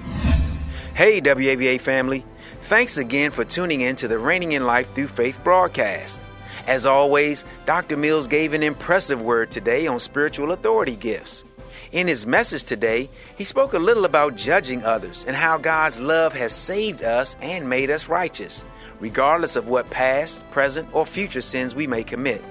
Hey, 0.94 1.20
WAVA 1.20 1.80
family. 1.80 2.24
Thanks 2.62 2.96
again 2.96 3.30
for 3.30 3.44
tuning 3.44 3.82
in 3.82 3.96
to 3.96 4.08
the 4.08 4.18
Reigning 4.18 4.52
in 4.52 4.64
Life 4.64 4.92
Through 4.94 5.08
Faith 5.08 5.38
broadcast. 5.44 6.20
As 6.66 6.86
always, 6.86 7.44
Dr. 7.66 7.96
Mills 7.96 8.26
gave 8.26 8.54
an 8.54 8.62
impressive 8.62 9.20
word 9.20 9.50
today 9.50 9.86
on 9.86 9.98
spiritual 9.98 10.52
authority 10.52 10.96
gifts. 10.96 11.44
In 11.90 12.06
his 12.06 12.26
message 12.26 12.64
today, 12.64 13.10
he 13.36 13.44
spoke 13.44 13.74
a 13.74 13.78
little 13.78 14.04
about 14.06 14.36
judging 14.36 14.82
others 14.84 15.24
and 15.26 15.36
how 15.36 15.58
God's 15.58 16.00
love 16.00 16.32
has 16.32 16.52
saved 16.54 17.02
us 17.02 17.36
and 17.42 17.68
made 17.68 17.90
us 17.90 18.08
righteous 18.08 18.64
regardless 19.02 19.56
of 19.56 19.66
what 19.66 19.90
past, 19.90 20.48
present, 20.52 20.88
or 20.94 21.04
future 21.04 21.40
sins 21.40 21.74
we 21.74 21.88
may 21.88 22.04
commit. 22.04 22.42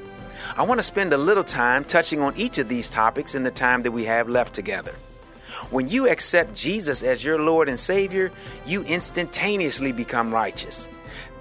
I 0.57 0.63
want 0.63 0.79
to 0.79 0.83
spend 0.83 1.13
a 1.13 1.17
little 1.17 1.45
time 1.45 1.85
touching 1.85 2.19
on 2.19 2.35
each 2.35 2.57
of 2.57 2.67
these 2.67 2.89
topics 2.89 3.35
in 3.35 3.43
the 3.43 3.51
time 3.51 3.83
that 3.83 3.91
we 3.91 4.03
have 4.03 4.27
left 4.27 4.53
together. 4.53 4.93
When 5.69 5.87
you 5.87 6.09
accept 6.09 6.55
Jesus 6.55 7.03
as 7.03 7.23
your 7.23 7.39
Lord 7.39 7.69
and 7.69 7.79
Savior, 7.79 8.31
you 8.65 8.83
instantaneously 8.83 9.91
become 9.91 10.33
righteous. 10.33 10.89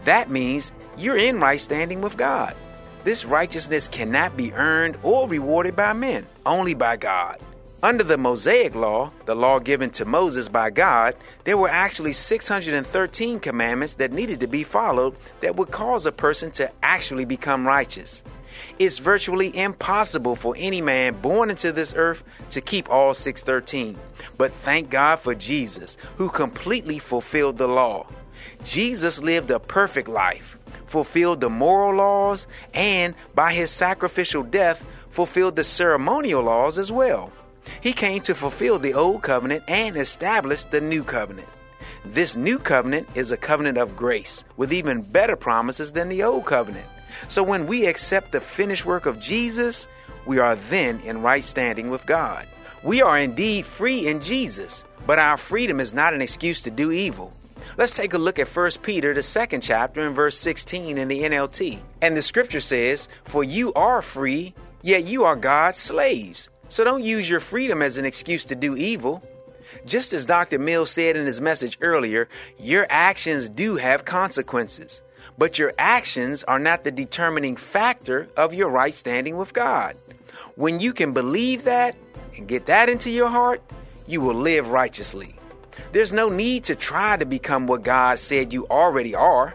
That 0.04 0.30
means 0.30 0.72
you're 0.98 1.16
in 1.16 1.40
right 1.40 1.60
standing 1.60 2.00
with 2.00 2.16
God. 2.16 2.54
This 3.02 3.24
righteousness 3.24 3.88
cannot 3.88 4.36
be 4.36 4.52
earned 4.52 4.98
or 5.02 5.28
rewarded 5.28 5.74
by 5.74 5.94
men, 5.94 6.26
only 6.44 6.74
by 6.74 6.96
God. 6.96 7.40
Under 7.82 8.04
the 8.04 8.18
Mosaic 8.18 8.74
Law, 8.74 9.10
the 9.24 9.34
law 9.34 9.58
given 9.58 9.88
to 9.92 10.04
Moses 10.04 10.48
by 10.48 10.68
God, 10.68 11.16
there 11.44 11.56
were 11.56 11.70
actually 11.70 12.12
613 12.12 13.40
commandments 13.40 13.94
that 13.94 14.12
needed 14.12 14.40
to 14.40 14.46
be 14.46 14.64
followed 14.64 15.14
that 15.40 15.56
would 15.56 15.70
cause 15.70 16.04
a 16.04 16.12
person 16.12 16.50
to 16.52 16.70
actually 16.82 17.24
become 17.24 17.66
righteous. 17.66 18.22
It's 18.78 18.98
virtually 18.98 19.56
impossible 19.56 20.36
for 20.36 20.54
any 20.56 20.80
man 20.80 21.20
born 21.20 21.50
into 21.50 21.72
this 21.72 21.94
earth 21.96 22.24
to 22.50 22.60
keep 22.60 22.90
all 22.90 23.14
613. 23.14 23.96
But 24.36 24.52
thank 24.52 24.90
God 24.90 25.16
for 25.16 25.34
Jesus, 25.34 25.96
who 26.16 26.28
completely 26.28 26.98
fulfilled 26.98 27.58
the 27.58 27.68
law. 27.68 28.06
Jesus 28.64 29.22
lived 29.22 29.50
a 29.50 29.60
perfect 29.60 30.08
life, 30.08 30.56
fulfilled 30.86 31.40
the 31.40 31.50
moral 31.50 31.94
laws, 31.94 32.46
and 32.74 33.14
by 33.34 33.52
his 33.52 33.70
sacrificial 33.70 34.42
death, 34.42 34.86
fulfilled 35.10 35.56
the 35.56 35.64
ceremonial 35.64 36.42
laws 36.42 36.78
as 36.78 36.90
well. 36.90 37.32
He 37.80 37.92
came 37.92 38.20
to 38.22 38.34
fulfill 38.34 38.78
the 38.78 38.94
old 38.94 39.22
covenant 39.22 39.64
and 39.68 39.96
establish 39.96 40.64
the 40.64 40.80
new 40.80 41.04
covenant. 41.04 41.48
This 42.04 42.36
new 42.36 42.58
covenant 42.58 43.08
is 43.14 43.30
a 43.30 43.36
covenant 43.36 43.78
of 43.78 43.96
grace 43.96 44.44
with 44.56 44.72
even 44.72 45.02
better 45.02 45.36
promises 45.36 45.92
than 45.92 46.08
the 46.08 46.22
old 46.22 46.46
covenant. 46.46 46.86
So 47.28 47.42
when 47.42 47.66
we 47.66 47.86
accept 47.86 48.32
the 48.32 48.40
finished 48.40 48.86
work 48.86 49.06
of 49.06 49.20
Jesus, 49.20 49.88
we 50.26 50.38
are 50.38 50.56
then 50.56 51.00
in 51.00 51.22
right 51.22 51.44
standing 51.44 51.90
with 51.90 52.06
God. 52.06 52.46
We 52.82 53.02
are 53.02 53.18
indeed 53.18 53.66
free 53.66 54.06
in 54.06 54.20
Jesus, 54.20 54.84
but 55.06 55.18
our 55.18 55.36
freedom 55.36 55.80
is 55.80 55.92
not 55.92 56.14
an 56.14 56.22
excuse 56.22 56.62
to 56.62 56.70
do 56.70 56.90
evil. 56.90 57.32
Let's 57.76 57.94
take 57.94 58.14
a 58.14 58.18
look 58.18 58.38
at 58.38 58.48
1 58.48 58.70
Peter, 58.82 59.14
the 59.14 59.22
second 59.22 59.60
chapter, 59.60 60.06
in 60.06 60.14
verse 60.14 60.36
16 60.38 60.98
in 60.98 61.08
the 61.08 61.22
NLT. 61.22 61.78
And 62.02 62.16
the 62.16 62.22
scripture 62.22 62.60
says, 62.60 63.08
For 63.24 63.44
you 63.44 63.72
are 63.74 64.02
free, 64.02 64.54
yet 64.82 65.04
you 65.04 65.24
are 65.24 65.36
God's 65.36 65.78
slaves. 65.78 66.50
So 66.68 66.84
don't 66.84 67.02
use 67.02 67.28
your 67.28 67.40
freedom 67.40 67.82
as 67.82 67.98
an 67.98 68.04
excuse 68.04 68.44
to 68.46 68.54
do 68.54 68.76
evil. 68.76 69.22
Just 69.86 70.12
as 70.12 70.26
Dr. 70.26 70.58
Mills 70.58 70.90
said 70.90 71.16
in 71.16 71.26
his 71.26 71.40
message 71.40 71.78
earlier, 71.80 72.28
your 72.58 72.86
actions 72.90 73.48
do 73.48 73.76
have 73.76 74.04
consequences, 74.04 75.02
but 75.40 75.58
your 75.58 75.72
actions 75.78 76.44
are 76.44 76.58
not 76.58 76.84
the 76.84 76.90
determining 76.90 77.56
factor 77.56 78.28
of 78.36 78.52
your 78.52 78.68
right 78.68 78.92
standing 78.92 79.38
with 79.38 79.54
God. 79.54 79.96
When 80.54 80.80
you 80.80 80.92
can 80.92 81.14
believe 81.14 81.64
that 81.64 81.96
and 82.36 82.46
get 82.46 82.66
that 82.66 82.90
into 82.90 83.10
your 83.10 83.30
heart, 83.30 83.62
you 84.06 84.20
will 84.20 84.34
live 84.34 84.68
righteously. 84.68 85.34
There's 85.92 86.12
no 86.12 86.28
need 86.28 86.64
to 86.64 86.76
try 86.76 87.16
to 87.16 87.24
become 87.24 87.66
what 87.66 87.84
God 87.84 88.18
said 88.18 88.52
you 88.52 88.66
already 88.66 89.14
are. 89.14 89.54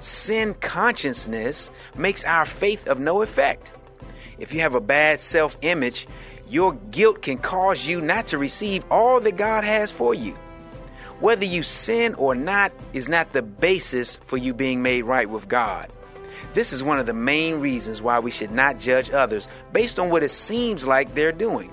Sin 0.00 0.54
consciousness 0.54 1.70
makes 1.98 2.24
our 2.24 2.46
faith 2.46 2.88
of 2.88 2.98
no 2.98 3.20
effect. 3.20 3.74
If 4.38 4.54
you 4.54 4.60
have 4.60 4.74
a 4.74 4.80
bad 4.80 5.20
self 5.20 5.54
image, 5.60 6.08
your 6.48 6.72
guilt 6.90 7.20
can 7.20 7.36
cause 7.36 7.86
you 7.86 8.00
not 8.00 8.28
to 8.28 8.38
receive 8.38 8.86
all 8.90 9.20
that 9.20 9.36
God 9.36 9.64
has 9.64 9.92
for 9.92 10.14
you. 10.14 10.34
Whether 11.20 11.46
you 11.46 11.62
sin 11.62 12.14
or 12.14 12.34
not 12.34 12.72
is 12.92 13.08
not 13.08 13.32
the 13.32 13.42
basis 13.42 14.18
for 14.24 14.36
you 14.36 14.52
being 14.52 14.82
made 14.82 15.02
right 15.02 15.28
with 15.28 15.48
God. 15.48 15.90
This 16.52 16.72
is 16.72 16.82
one 16.82 16.98
of 16.98 17.06
the 17.06 17.14
main 17.14 17.60
reasons 17.60 18.02
why 18.02 18.18
we 18.18 18.30
should 18.30 18.50
not 18.50 18.78
judge 18.78 19.10
others 19.10 19.48
based 19.72 19.98
on 19.98 20.10
what 20.10 20.22
it 20.22 20.30
seems 20.30 20.86
like 20.86 21.14
they're 21.14 21.32
doing. 21.32 21.72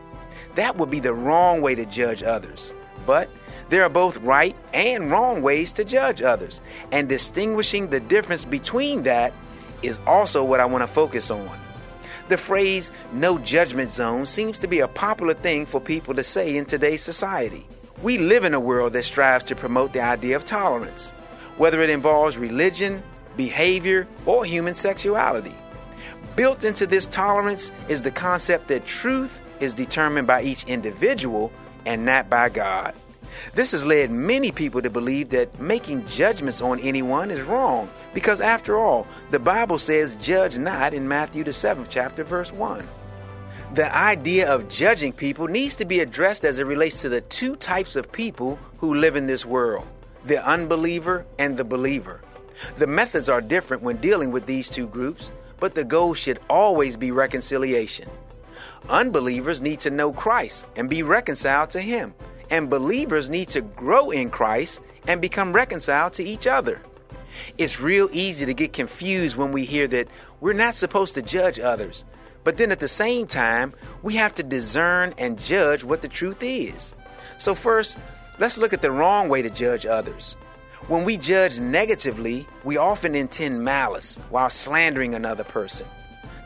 That 0.55 0.77
would 0.77 0.89
be 0.89 0.99
the 0.99 1.13
wrong 1.13 1.61
way 1.61 1.75
to 1.75 1.85
judge 1.85 2.23
others. 2.23 2.73
But 3.05 3.29
there 3.69 3.83
are 3.83 3.89
both 3.89 4.17
right 4.17 4.55
and 4.73 5.11
wrong 5.11 5.41
ways 5.41 5.73
to 5.73 5.83
judge 5.83 6.21
others, 6.21 6.61
and 6.91 7.09
distinguishing 7.09 7.89
the 7.89 7.99
difference 7.99 8.45
between 8.45 9.03
that 9.03 9.33
is 9.81 9.99
also 10.05 10.43
what 10.43 10.59
I 10.59 10.65
want 10.65 10.83
to 10.83 10.87
focus 10.87 11.31
on. 11.31 11.59
The 12.29 12.37
phrase 12.37 12.91
no 13.11 13.37
judgment 13.39 13.89
zone 13.89 14.25
seems 14.25 14.59
to 14.59 14.67
be 14.67 14.79
a 14.79 14.87
popular 14.87 15.33
thing 15.33 15.65
for 15.65 15.81
people 15.81 16.13
to 16.13 16.23
say 16.23 16.55
in 16.55 16.65
today's 16.65 17.01
society. 17.01 17.67
We 18.03 18.17
live 18.17 18.43
in 18.43 18.53
a 18.53 18.59
world 18.59 18.91
that 18.93 19.05
strives 19.05 19.45
to 19.45 19.55
promote 19.55 19.93
the 19.93 20.01
idea 20.01 20.35
of 20.35 20.43
tolerance, 20.43 21.11
whether 21.55 21.81
it 21.81 21.89
involves 21.89 22.37
religion, 22.37 23.01
behavior, 23.37 24.07
or 24.25 24.43
human 24.43 24.75
sexuality. 24.75 25.55
Built 26.35 26.65
into 26.65 26.85
this 26.85 27.07
tolerance 27.07 27.71
is 27.87 28.01
the 28.01 28.11
concept 28.11 28.67
that 28.67 28.85
truth 28.85 29.39
is 29.61 29.73
determined 29.73 30.27
by 30.27 30.41
each 30.41 30.65
individual 30.65 31.49
and 31.85 32.03
not 32.03 32.29
by 32.29 32.49
God. 32.49 32.93
This 33.53 33.71
has 33.71 33.85
led 33.85 34.11
many 34.11 34.51
people 34.51 34.81
to 34.81 34.89
believe 34.89 35.29
that 35.29 35.57
making 35.57 36.05
judgments 36.05 36.61
on 36.61 36.81
anyone 36.81 37.31
is 37.31 37.41
wrong 37.41 37.87
because 38.13 38.41
after 38.41 38.77
all, 38.77 39.07
the 39.31 39.39
Bible 39.39 39.79
says, 39.79 40.17
judge 40.17 40.57
not 40.57 40.93
in 40.93 41.07
Matthew 41.07 41.45
the 41.45 41.51
7th 41.51 41.87
chapter, 41.89 42.25
verse 42.25 42.51
1. 42.51 42.85
The 43.73 43.91
idea 43.91 44.53
of 44.53 44.69
judging 44.69 45.11
people 45.13 45.47
needs 45.47 45.75
to 45.77 45.85
be 45.85 46.01
addressed 46.01 46.45
as 46.45 46.59
it 46.59 46.67
relates 46.67 47.01
to 47.01 47.09
the 47.09 47.21
two 47.21 47.55
types 47.55 47.95
of 47.95 48.11
people 48.11 48.59
who 48.77 48.93
live 48.93 49.15
in 49.15 49.25
this 49.25 49.47
world 49.47 49.87
the 50.25 50.45
unbeliever 50.45 51.25
and 51.39 51.57
the 51.57 51.63
believer. 51.63 52.21
The 52.75 52.85
methods 52.85 53.29
are 53.29 53.41
different 53.41 53.81
when 53.81 53.97
dealing 53.97 54.29
with 54.31 54.45
these 54.45 54.69
two 54.69 54.85
groups, 54.85 55.31
but 55.59 55.73
the 55.73 55.83
goal 55.83 56.13
should 56.13 56.39
always 56.51 56.95
be 56.95 57.09
reconciliation. 57.09 58.07
Unbelievers 58.89 59.59
need 59.59 59.79
to 59.79 59.89
know 59.89 60.13
Christ 60.13 60.67
and 60.75 60.87
be 60.87 61.01
reconciled 61.01 61.71
to 61.71 61.81
Him, 61.81 62.13
and 62.51 62.69
believers 62.69 63.31
need 63.31 63.49
to 63.49 63.61
grow 63.61 64.11
in 64.11 64.29
Christ 64.29 64.81
and 65.07 65.19
become 65.19 65.51
reconciled 65.51 66.13
to 66.13 66.23
each 66.23 66.45
other. 66.45 66.79
It's 67.57 67.79
real 67.79 68.07
easy 68.11 68.45
to 68.45 68.53
get 68.53 68.71
confused 68.71 69.35
when 69.35 69.51
we 69.51 69.65
hear 69.65 69.87
that 69.87 70.09
we're 70.41 70.53
not 70.53 70.75
supposed 70.75 71.15
to 71.15 71.23
judge 71.23 71.59
others, 71.59 72.05
but 72.43 72.57
then 72.57 72.71
at 72.71 72.79
the 72.79 72.87
same 72.87 73.27
time, 73.27 73.73
we 74.01 74.15
have 74.15 74.33
to 74.35 74.43
discern 74.43 75.13
and 75.17 75.39
judge 75.39 75.83
what 75.83 76.01
the 76.01 76.07
truth 76.07 76.39
is. 76.41 76.93
So, 77.37 77.55
first, 77.55 77.97
let's 78.39 78.57
look 78.57 78.73
at 78.73 78.81
the 78.81 78.91
wrong 78.91 79.29
way 79.29 79.41
to 79.41 79.49
judge 79.49 79.85
others. 79.85 80.35
When 80.87 81.05
we 81.05 81.17
judge 81.17 81.59
negatively, 81.59 82.45
we 82.65 82.75
often 82.75 83.15
intend 83.15 83.63
malice 83.63 84.19
while 84.29 84.49
slandering 84.49 85.15
another 85.15 85.45
person. 85.45 85.87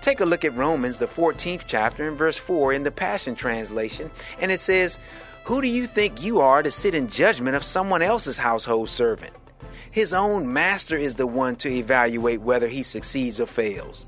Take 0.02 0.20
a 0.20 0.26
look 0.26 0.46
at 0.46 0.56
Romans, 0.56 1.00
the 1.00 1.08
14th 1.08 1.64
chapter, 1.66 2.08
and 2.08 2.18
verse 2.18 2.38
4 2.38 2.72
in 2.72 2.84
the 2.84 2.92
Passion 2.92 3.36
Translation, 3.36 4.12
and 4.40 4.52
it 4.52 4.60
says, 4.60 5.00
Who 5.46 5.60
do 5.60 5.68
you 5.68 5.88
think 5.88 6.24
you 6.24 6.40
are 6.40 6.62
to 6.62 6.70
sit 6.70 6.94
in 6.94 7.08
judgment 7.08 7.56
of 7.56 7.64
someone 7.64 8.04
else's 8.04 8.38
household 8.38 8.90
servant? 8.90 9.34
His 9.90 10.14
own 10.14 10.54
master 10.54 10.96
is 10.96 11.16
the 11.16 11.26
one 11.26 11.56
to 11.58 11.70
evaluate 11.70 12.42
whether 12.42 12.68
he 12.68 12.84
succeeds 12.84 13.40
or 13.40 13.48
fails. 13.48 14.06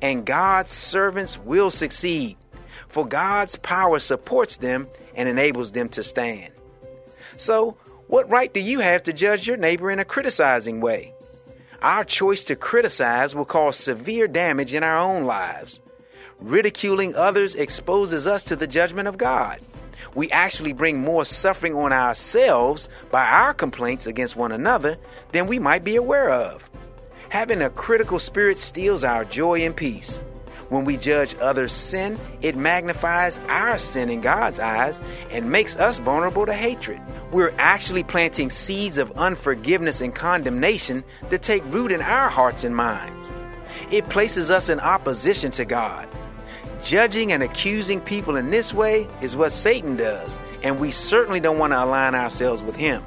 And 0.00 0.24
God's 0.24 0.70
servants 0.70 1.38
will 1.38 1.70
succeed, 1.70 2.36
for 2.88 3.06
God's 3.06 3.56
power 3.56 3.98
supports 3.98 4.58
them 4.58 4.86
and 5.14 5.28
enables 5.28 5.72
them 5.72 5.88
to 5.90 6.02
stand. 6.02 6.50
So, 7.36 7.76
what 8.06 8.30
right 8.30 8.52
do 8.52 8.60
you 8.60 8.80
have 8.80 9.02
to 9.04 9.12
judge 9.12 9.46
your 9.46 9.56
neighbor 9.56 9.90
in 9.90 9.98
a 9.98 10.04
criticizing 10.04 10.80
way? 10.80 11.12
Our 11.82 12.04
choice 12.04 12.44
to 12.44 12.56
criticize 12.56 13.34
will 13.34 13.44
cause 13.44 13.76
severe 13.76 14.26
damage 14.26 14.74
in 14.74 14.82
our 14.82 14.98
own 14.98 15.24
lives. 15.24 15.80
Ridiculing 16.40 17.14
others 17.14 17.54
exposes 17.54 18.26
us 18.26 18.42
to 18.44 18.56
the 18.56 18.66
judgment 18.66 19.08
of 19.08 19.18
God. 19.18 19.60
We 20.14 20.30
actually 20.30 20.72
bring 20.72 21.00
more 21.00 21.24
suffering 21.24 21.74
on 21.74 21.92
ourselves 21.92 22.88
by 23.10 23.24
our 23.24 23.54
complaints 23.54 24.06
against 24.06 24.36
one 24.36 24.52
another 24.52 24.96
than 25.32 25.46
we 25.46 25.58
might 25.58 25.84
be 25.84 25.96
aware 25.96 26.30
of. 26.30 26.67
Having 27.30 27.60
a 27.60 27.68
critical 27.68 28.18
spirit 28.18 28.58
steals 28.58 29.04
our 29.04 29.22
joy 29.22 29.60
and 29.60 29.76
peace. 29.76 30.22
When 30.70 30.86
we 30.86 30.96
judge 30.96 31.34
others' 31.40 31.74
sin, 31.74 32.18
it 32.40 32.56
magnifies 32.56 33.38
our 33.48 33.76
sin 33.76 34.08
in 34.08 34.22
God's 34.22 34.58
eyes 34.58 34.98
and 35.30 35.50
makes 35.50 35.76
us 35.76 35.98
vulnerable 35.98 36.46
to 36.46 36.54
hatred. 36.54 37.02
We're 37.30 37.52
actually 37.58 38.02
planting 38.02 38.48
seeds 38.48 38.96
of 38.96 39.12
unforgiveness 39.12 40.00
and 40.00 40.14
condemnation 40.14 41.04
that 41.28 41.42
take 41.42 41.62
root 41.66 41.92
in 41.92 42.00
our 42.00 42.30
hearts 42.30 42.64
and 42.64 42.74
minds. 42.74 43.30
It 43.90 44.08
places 44.08 44.50
us 44.50 44.70
in 44.70 44.80
opposition 44.80 45.50
to 45.52 45.66
God. 45.66 46.08
Judging 46.82 47.30
and 47.32 47.42
accusing 47.42 48.00
people 48.00 48.36
in 48.36 48.50
this 48.50 48.72
way 48.72 49.06
is 49.20 49.36
what 49.36 49.52
Satan 49.52 49.96
does, 49.96 50.38
and 50.62 50.80
we 50.80 50.90
certainly 50.90 51.40
don't 51.40 51.58
want 51.58 51.74
to 51.74 51.84
align 51.84 52.14
ourselves 52.14 52.62
with 52.62 52.76
him. 52.76 53.04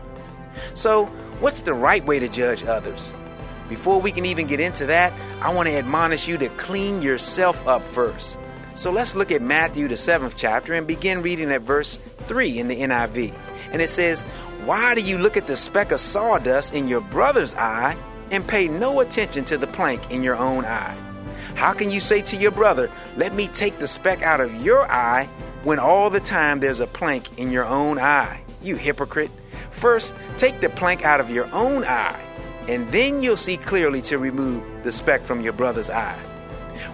So, 0.76 1.06
what's 1.40 1.64
the 1.64 1.74
right 1.74 2.06
way 2.06 2.20
to 2.20 2.30
judge 2.30 2.64
others? 2.64 3.12
Before 3.72 4.02
we 4.02 4.12
can 4.12 4.26
even 4.26 4.48
get 4.48 4.60
into 4.60 4.88
that, 4.88 5.14
I 5.42 5.54
want 5.54 5.70
to 5.70 5.78
admonish 5.78 6.28
you 6.28 6.38
to 6.40 6.50
clean 6.50 7.02
yourself 7.02 7.66
up 7.66 7.82
first. 7.82 8.38
So 8.76 8.92
let's 8.92 9.16
look 9.16 9.32
at 9.32 9.42
Matthew, 9.42 9.88
the 9.88 9.96
seventh 9.96 10.36
chapter, 10.36 10.74
and 10.74 10.86
begin 10.86 11.22
reading 11.22 11.50
at 11.54 11.62
verse 11.62 11.96
3 11.96 12.60
in 12.60 12.68
the 12.68 12.82
NIV. 12.82 13.34
And 13.72 13.82
it 13.82 13.88
says, 13.88 14.24
Why 14.66 14.94
do 14.94 15.00
you 15.00 15.18
look 15.18 15.38
at 15.38 15.48
the 15.48 15.56
speck 15.56 15.94
of 15.94 16.02
sawdust 16.02 16.74
in 16.74 16.90
your 16.90 17.00
brother's 17.00 17.54
eye 17.54 17.96
and 18.30 18.46
pay 18.46 18.68
no 18.68 19.00
attention 19.00 19.46
to 19.46 19.58
the 19.58 19.68
plank 19.68 20.12
in 20.12 20.22
your 20.22 20.36
own 20.36 20.66
eye? 20.66 20.98
How 21.56 21.72
can 21.72 21.92
you 21.92 22.02
say 22.02 22.20
to 22.24 22.36
your 22.36 22.52
brother, 22.52 22.92
Let 23.16 23.34
me 23.34 23.48
take 23.48 23.80
the 23.80 23.88
speck 23.88 24.22
out 24.22 24.42
of 24.42 24.54
your 24.66 24.86
eye, 24.92 25.30
when 25.64 25.80
all 25.80 26.10
the 26.10 26.20
time 26.20 26.60
there's 26.60 26.82
a 26.82 26.88
plank 26.88 27.40
in 27.40 27.52
your 27.52 27.66
own 27.66 28.00
eye? 28.00 28.42
You 28.62 28.76
hypocrite. 28.76 29.32
First, 29.70 30.14
take 30.36 30.60
the 30.60 30.70
plank 30.70 31.06
out 31.06 31.22
of 31.22 31.30
your 31.30 31.48
own 31.54 31.86
eye 31.86 32.20
and 32.68 32.88
then 32.90 33.22
you'll 33.24 33.38
see 33.38 33.58
clearly 33.58 34.02
to 34.04 34.18
remove 34.18 34.64
the 34.84 34.92
speck 34.92 35.22
from 35.22 35.42
your 35.42 35.54
brother's 35.54 35.90
eye. 35.90 36.20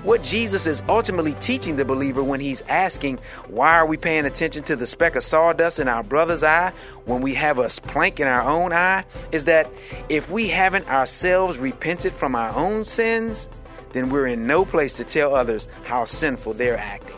What 0.03 0.23
Jesus 0.23 0.67
is 0.67 0.83
ultimately 0.87 1.33
teaching 1.33 1.75
the 1.75 1.83
believer 1.83 2.23
when 2.23 2.39
he's 2.39 2.61
asking, 2.63 3.19
Why 3.47 3.75
are 3.75 3.85
we 3.85 3.97
paying 3.97 4.25
attention 4.25 4.63
to 4.63 4.75
the 4.75 4.85
speck 4.85 5.15
of 5.15 5.23
sawdust 5.23 5.79
in 5.79 5.87
our 5.87 6.03
brother's 6.03 6.43
eye 6.43 6.71
when 7.05 7.21
we 7.21 7.33
have 7.33 7.57
a 7.57 7.67
plank 7.67 8.19
in 8.19 8.27
our 8.27 8.43
own 8.43 8.71
eye? 8.71 9.03
is 9.31 9.45
that 9.45 9.69
if 10.07 10.29
we 10.29 10.47
haven't 10.47 10.87
ourselves 10.87 11.57
repented 11.57 12.13
from 12.13 12.35
our 12.35 12.55
own 12.55 12.85
sins, 12.85 13.49
then 13.93 14.09
we're 14.09 14.27
in 14.27 14.47
no 14.47 14.65
place 14.65 14.95
to 14.97 15.03
tell 15.03 15.35
others 15.35 15.67
how 15.83 16.05
sinful 16.05 16.53
they're 16.53 16.77
acting. 16.77 17.17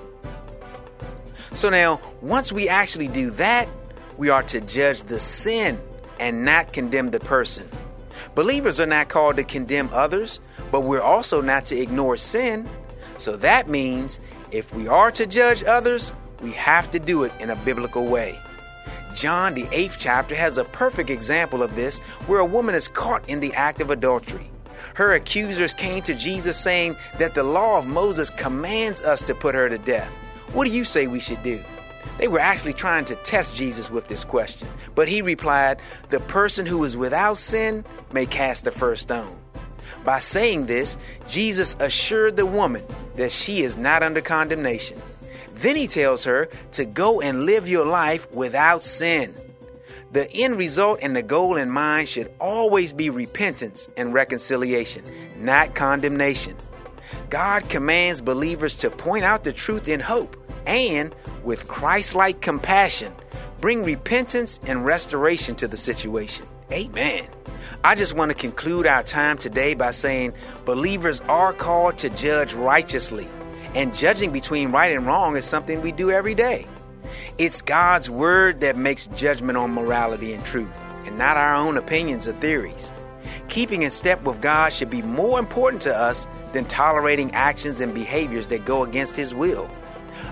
So 1.51 1.69
now, 1.69 1.99
once 2.21 2.51
we 2.51 2.69
actually 2.69 3.07
do 3.07 3.29
that, 3.31 3.67
we 4.17 4.29
are 4.29 4.43
to 4.43 4.61
judge 4.61 5.03
the 5.03 5.19
sin 5.19 5.79
and 6.19 6.45
not 6.45 6.73
condemn 6.73 7.11
the 7.11 7.19
person. 7.19 7.67
Believers 8.39 8.79
are 8.79 8.85
not 8.85 9.09
called 9.09 9.35
to 9.35 9.43
condemn 9.43 9.89
others, 9.91 10.39
but 10.71 10.85
we're 10.85 11.01
also 11.01 11.41
not 11.41 11.65
to 11.65 11.77
ignore 11.77 12.15
sin. 12.15 12.69
So 13.17 13.35
that 13.35 13.67
means 13.67 14.21
if 14.53 14.73
we 14.73 14.87
are 14.87 15.11
to 15.11 15.27
judge 15.27 15.61
others, 15.65 16.13
we 16.41 16.51
have 16.51 16.89
to 16.91 16.99
do 16.99 17.23
it 17.25 17.33
in 17.41 17.49
a 17.49 17.57
biblical 17.57 18.05
way. 18.05 18.39
John, 19.13 19.55
the 19.55 19.67
eighth 19.73 19.97
chapter, 19.99 20.35
has 20.35 20.57
a 20.57 20.63
perfect 20.63 21.09
example 21.09 21.61
of 21.61 21.75
this 21.75 21.99
where 22.27 22.39
a 22.39 22.45
woman 22.45 22.75
is 22.75 22.87
caught 22.87 23.27
in 23.27 23.41
the 23.41 23.53
act 23.55 23.81
of 23.81 23.91
adultery. 23.91 24.49
Her 24.93 25.15
accusers 25.15 25.73
came 25.73 26.01
to 26.03 26.15
Jesus 26.15 26.55
saying 26.55 26.95
that 27.17 27.35
the 27.35 27.43
law 27.43 27.77
of 27.77 27.87
Moses 27.87 28.29
commands 28.29 29.01
us 29.01 29.21
to 29.27 29.35
put 29.35 29.53
her 29.53 29.67
to 29.67 29.77
death. 29.79 30.13
What 30.53 30.65
do 30.65 30.73
you 30.73 30.85
say 30.85 31.07
we 31.07 31.19
should 31.19 31.43
do? 31.43 31.59
They 32.17 32.27
were 32.27 32.39
actually 32.39 32.73
trying 32.73 33.05
to 33.05 33.15
test 33.15 33.55
Jesus 33.55 33.89
with 33.89 34.07
this 34.07 34.25
question, 34.25 34.67
but 34.93 35.07
he 35.07 35.21
replied, 35.21 35.79
The 36.09 36.19
person 36.19 36.65
who 36.65 36.83
is 36.83 36.97
without 36.97 37.37
sin 37.37 37.85
may 38.11 38.25
cast 38.25 38.65
the 38.65 38.71
first 38.71 39.03
stone. 39.03 39.37
By 40.03 40.19
saying 40.19 40.65
this, 40.65 40.97
Jesus 41.29 41.75
assured 41.79 42.37
the 42.37 42.45
woman 42.45 42.83
that 43.15 43.31
she 43.31 43.61
is 43.61 43.77
not 43.77 44.03
under 44.03 44.21
condemnation. 44.21 45.01
Then 45.55 45.75
he 45.75 45.87
tells 45.87 46.23
her 46.23 46.49
to 46.73 46.85
go 46.85 47.21
and 47.21 47.43
live 47.43 47.67
your 47.67 47.85
life 47.85 48.29
without 48.31 48.81
sin. 48.81 49.35
The 50.11 50.31
end 50.31 50.57
result 50.57 50.99
and 51.01 51.15
the 51.15 51.21
goal 51.21 51.55
in 51.57 51.69
mind 51.69 52.07
should 52.07 52.31
always 52.39 52.93
be 52.93 53.09
repentance 53.09 53.87
and 53.95 54.13
reconciliation, 54.13 55.03
not 55.37 55.75
condemnation. 55.75 56.57
God 57.29 57.67
commands 57.69 58.21
believers 58.21 58.77
to 58.77 58.89
point 58.89 59.23
out 59.23 59.43
the 59.43 59.53
truth 59.53 59.87
in 59.87 59.99
hope 59.99 60.35
and 60.65 61.13
with 61.43 61.67
Christ 61.67 62.15
like 62.15 62.41
compassion, 62.41 63.13
bring 63.59 63.83
repentance 63.83 64.59
and 64.65 64.85
restoration 64.85 65.55
to 65.55 65.67
the 65.67 65.77
situation. 65.77 66.45
Amen. 66.71 67.27
I 67.83 67.95
just 67.95 68.13
want 68.13 68.29
to 68.29 68.35
conclude 68.35 68.85
our 68.85 69.03
time 69.03 69.37
today 69.37 69.73
by 69.73 69.91
saying 69.91 70.33
believers 70.65 71.21
are 71.21 71.53
called 71.53 71.97
to 71.99 72.09
judge 72.09 72.53
righteously, 72.53 73.27
and 73.73 73.95
judging 73.95 74.31
between 74.31 74.71
right 74.71 74.91
and 74.91 75.05
wrong 75.07 75.37
is 75.37 75.45
something 75.45 75.81
we 75.81 75.91
do 75.91 76.11
every 76.11 76.35
day. 76.35 76.67
It's 77.37 77.61
God's 77.61 78.09
word 78.09 78.59
that 78.61 78.75
makes 78.75 79.07
judgment 79.07 79.57
on 79.57 79.71
morality 79.71 80.33
and 80.33 80.43
truth, 80.43 80.77
and 81.05 81.17
not 81.17 81.37
our 81.37 81.55
own 81.55 81.77
opinions 81.77 82.27
or 82.27 82.33
theories. 82.33 82.91
Keeping 83.47 83.83
in 83.83 83.91
step 83.91 84.21
with 84.23 84.41
God 84.41 84.73
should 84.73 84.89
be 84.89 85.01
more 85.01 85.39
important 85.39 85.81
to 85.83 85.95
us 85.95 86.27
than 86.53 86.65
tolerating 86.65 87.31
actions 87.31 87.79
and 87.79 87.93
behaviors 87.93 88.49
that 88.49 88.65
go 88.65 88.83
against 88.83 89.15
His 89.15 89.33
will. 89.33 89.69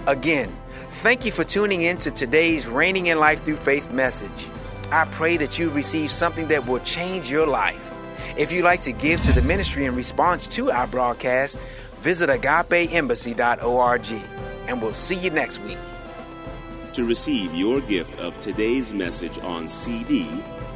Again, 0.08 0.54
thank 0.90 1.26
you 1.26 1.32
for 1.32 1.44
tuning 1.44 1.82
in 1.82 1.98
to 1.98 2.12
today's 2.12 2.68
Reigning 2.68 3.08
in 3.08 3.20
Life 3.20 3.44
Through 3.44 3.58
Faith 3.58 3.92
message. 3.92 4.48
I 4.92 5.06
pray 5.06 5.38
that 5.38 5.60
you 5.60 5.70
receive 5.70 6.12
something 6.12 6.48
that 6.48 6.66
will 6.66 6.80
change 6.80 7.30
your 7.30 7.46
life. 7.46 7.84
If 8.38 8.52
you'd 8.52 8.64
like 8.64 8.82
to 8.82 8.92
give 8.92 9.22
to 9.24 9.34
the 9.34 9.42
ministry 9.42 9.86
in 9.86 9.96
response 9.96 10.48
to 10.50 10.72
our 10.72 10.88
broadcast, 10.88 11.58
visit 12.00 12.30
agapeembassy.org 12.30 14.08
and 14.68 14.82
we'll 14.82 14.94
see 14.94 15.18
you 15.18 15.30
next 15.30 15.60
week. 15.60 15.78
To 16.94 17.06
receive 17.06 17.54
your 17.54 17.82
gift 17.82 18.20
of 18.20 18.40
today's 18.40 18.94
message 18.94 19.38
on 19.40 19.68
CD, 19.68 20.28